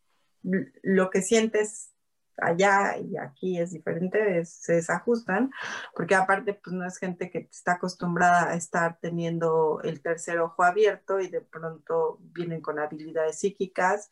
[0.43, 1.93] lo que sientes
[2.37, 5.51] allá y aquí es diferente, se desajustan,
[5.95, 10.63] porque aparte pues no es gente que está acostumbrada a estar teniendo el tercer ojo
[10.63, 14.09] abierto y de pronto vienen con habilidades psíquicas,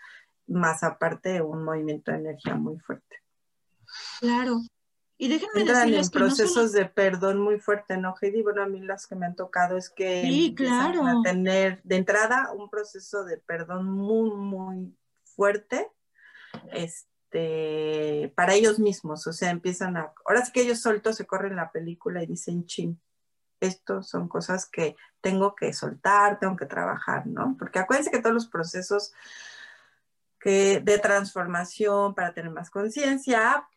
[0.47, 3.17] más aparte un movimiento de energía muy fuerte.
[4.19, 4.61] Claro.
[5.17, 8.41] Y déjenme Entran en procesos de perdón muy fuerte, ¿no, Heidi?
[8.41, 11.05] Bueno, a mí las que me han tocado es que sí, claro.
[11.05, 15.89] a tener de entrada un proceso de perdón muy, muy fuerte.
[16.73, 21.25] Este, este, para ellos mismos, o sea, empiezan a, ahora sí que ellos soltos se
[21.25, 23.01] corren la película y dicen, chin,
[23.59, 27.55] esto son cosas que tengo que soltar, tengo que trabajar, ¿no?
[27.59, 29.13] Porque acuérdense que todos los procesos
[30.39, 33.67] que, de transformación para tener más conciencia,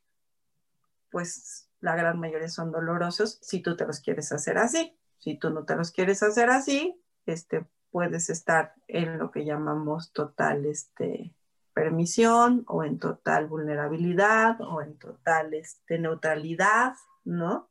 [1.10, 4.96] pues la gran mayoría son dolorosos si tú te los quieres hacer así.
[5.18, 10.12] Si tú no te los quieres hacer así, este, puedes estar en lo que llamamos
[10.12, 11.34] total, este,
[11.74, 16.94] permisión o en total vulnerabilidad o en total este, neutralidad,
[17.24, 17.70] ¿no?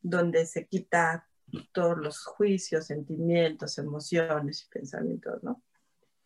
[0.00, 1.28] Donde se quita
[1.72, 5.62] todos los juicios, sentimientos, emociones y pensamientos, ¿no?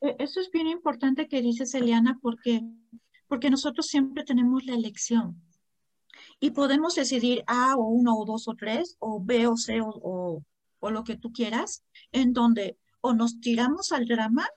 [0.00, 2.62] E, eso es bien importante que dices, Eliana, porque,
[3.26, 5.42] porque nosotros siempre tenemos la elección
[6.40, 10.42] y podemos decidir A o uno o dos o tres o B o C o,
[10.80, 14.48] o lo que tú quieras, en donde o nos tiramos al drama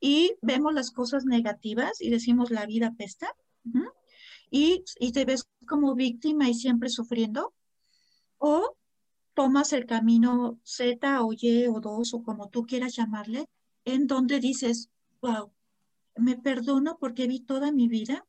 [0.00, 3.34] y vemos las cosas negativas y decimos la vida pesta,
[4.50, 7.54] y, y te ves como víctima y siempre sufriendo,
[8.38, 8.76] o
[9.32, 13.48] tomas el camino Z o Y o 2 o como tú quieras llamarle,
[13.84, 14.90] en donde dices,
[15.22, 15.50] wow,
[16.16, 18.26] me perdono porque vi toda mi vida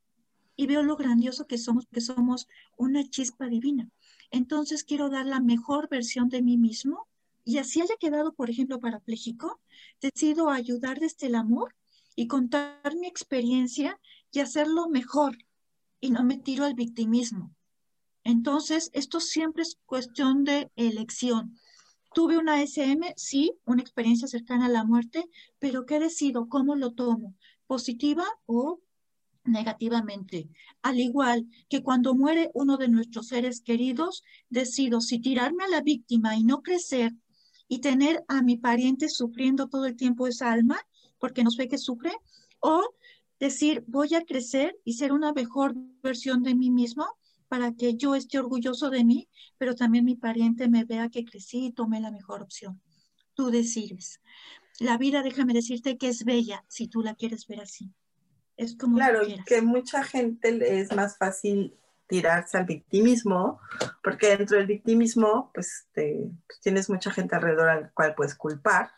[0.56, 3.88] y veo lo grandioso que somos, que somos una chispa divina.
[4.30, 7.06] Entonces quiero dar la mejor versión de mí mismo
[7.44, 9.60] y así haya quedado, por ejemplo, parapléjico,
[10.00, 11.74] decido ayudar desde el amor
[12.16, 14.00] y contar mi experiencia
[14.32, 15.38] y hacerlo mejor
[16.00, 17.54] y no me tiro al victimismo.
[18.24, 21.56] Entonces, esto siempre es cuestión de elección.
[22.12, 25.24] Tuve una SM, sí, una experiencia cercana a la muerte,
[25.58, 26.48] pero ¿qué decido?
[26.48, 27.34] ¿Cómo lo tomo?
[27.66, 28.80] ¿Positiva o
[29.46, 30.48] negativamente.
[30.82, 35.80] Al igual que cuando muere uno de nuestros seres queridos, decido si tirarme a la
[35.80, 37.12] víctima y no crecer
[37.68, 40.78] y tener a mi pariente sufriendo todo el tiempo esa alma
[41.18, 42.12] porque nos ve que sufre,
[42.60, 42.82] o
[43.38, 47.06] decir, voy a crecer y ser una mejor versión de mí mismo
[47.48, 49.28] para que yo esté orgulloso de mí,
[49.58, 52.80] pero también mi pariente me vea que crecí y tomé la mejor opción.
[53.34, 54.20] Tú decides.
[54.80, 57.92] La vida, déjame decirte que es bella si tú la quieres ver así.
[58.56, 61.76] Es como claro, que mucha gente es más fácil
[62.06, 63.60] tirarse al victimismo,
[64.02, 68.90] porque dentro del victimismo, pues, pues, tienes mucha gente alrededor al cual puedes culpar,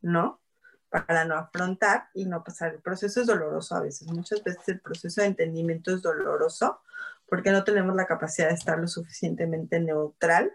[0.00, 0.40] ¿no?
[0.88, 2.74] Para no afrontar y no pasar.
[2.74, 4.08] El proceso es doloroso a veces.
[4.08, 6.80] Muchas veces el proceso de entendimiento es doloroso
[7.28, 10.52] porque no tenemos la capacidad de estar lo suficientemente neutral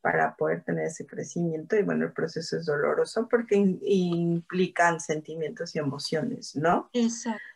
[0.00, 1.76] para poder tener ese crecimiento.
[1.76, 6.90] Y bueno, el proceso es doloroso porque implican sentimientos y emociones, ¿no?
[6.92, 7.55] Exacto.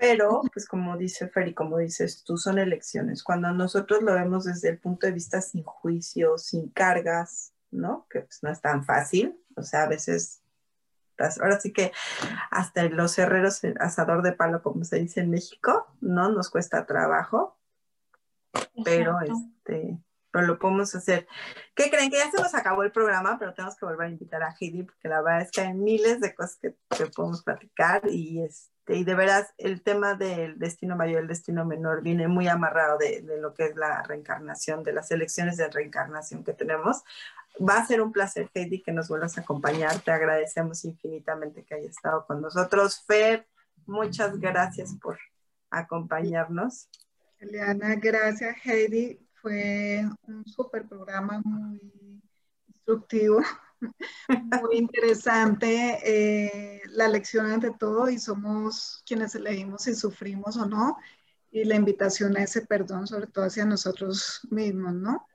[0.00, 3.22] Pero, pues como dice Fer y como dices tú, son elecciones.
[3.22, 8.06] Cuando nosotros lo vemos desde el punto de vista sin juicio, sin cargas, ¿no?
[8.08, 9.38] Que pues no es tan fácil.
[9.56, 10.42] O sea, a veces,
[11.18, 11.92] pues, ahora sí que
[12.50, 16.30] hasta los herreros, asador de palo, como se dice en México, ¿no?
[16.30, 17.58] Nos cuesta trabajo.
[18.82, 19.98] Pero, este,
[20.30, 21.28] pero lo podemos hacer.
[21.74, 22.10] ¿Qué creen?
[22.10, 24.82] Que ya se nos acabó el programa, pero tenemos que volver a invitar a Heidi
[24.82, 28.79] porque la verdad es que hay miles de cosas que, que podemos platicar y, este,
[28.90, 33.22] y de veras el tema del destino mayor, el destino menor viene muy amarrado de,
[33.22, 37.02] de lo que es la reencarnación, de las elecciones de reencarnación que tenemos.
[37.58, 39.98] Va a ser un placer, Heidi, que nos vuelvas a acompañar.
[40.00, 43.04] Te agradecemos infinitamente que hayas estado con nosotros.
[43.06, 43.46] Fer,
[43.86, 45.18] muchas gracias por
[45.70, 46.88] acompañarnos.
[47.38, 49.18] Eliana, gracias, Heidi.
[49.40, 51.80] Fue un súper programa, muy
[52.68, 53.40] instructivo,
[54.28, 55.98] muy interesante.
[56.04, 60.98] Eh, la lección ante todo y somos quienes elegimos si sufrimos o no.
[61.50, 65.26] Y la invitación a ese perdón, sobre todo hacia nosotros mismos, ¿no?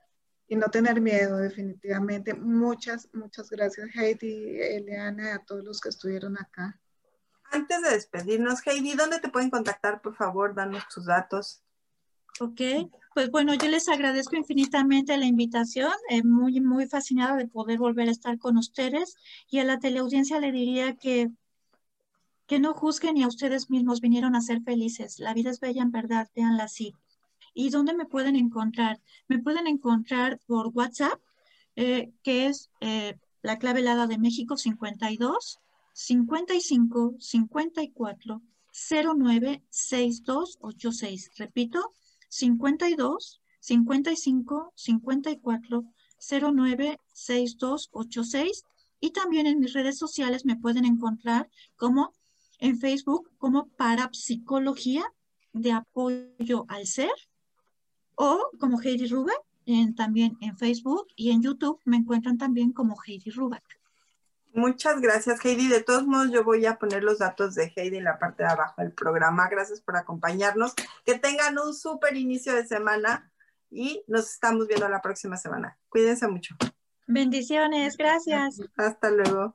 [0.48, 2.34] y no tener miedo, definitivamente.
[2.34, 6.78] Muchas, muchas gracias, Heidi, Eliana, a todos los que estuvieron acá.
[7.50, 10.00] Antes de despedirnos, Heidi, ¿dónde te pueden contactar?
[10.00, 11.62] Por favor, danos tus datos.
[12.38, 12.60] Ok,
[13.14, 18.08] pues bueno, yo les agradezco infinitamente la invitación, eh, muy, muy fascinada de poder volver
[18.08, 19.16] a estar con ustedes
[19.50, 21.30] y a la teleaudiencia le diría que,
[22.46, 25.18] que no juzguen y a ustedes mismos vinieron a ser felices.
[25.18, 26.94] La vida es bella en verdad, véanla así.
[27.54, 29.00] ¿Y dónde me pueden encontrar?
[29.28, 31.18] Me pueden encontrar por WhatsApp,
[31.74, 35.58] eh, que es eh, la clave helada de México 52
[35.94, 41.30] 55 54 09 6286.
[41.38, 41.94] Repito,
[42.28, 45.84] 52 55 54
[46.18, 48.64] 09 6286.
[49.00, 52.12] Y también en mis redes sociales me pueden encontrar como
[52.58, 55.04] en Facebook como Parapsicología
[55.52, 57.12] de Apoyo al Ser
[58.14, 62.96] o como Heidi Ruback, en, también en Facebook y en YouTube me encuentran también como
[63.06, 63.75] Heidi Ruback.
[64.56, 65.68] Muchas gracias, Heidi.
[65.68, 68.48] De todos modos, yo voy a poner los datos de Heidi en la parte de
[68.48, 69.50] abajo del programa.
[69.50, 70.74] Gracias por acompañarnos.
[71.04, 73.30] Que tengan un súper inicio de semana
[73.70, 75.76] y nos estamos viendo la próxima semana.
[75.90, 76.56] Cuídense mucho.
[77.06, 78.62] Bendiciones, gracias.
[78.78, 79.54] Hasta luego.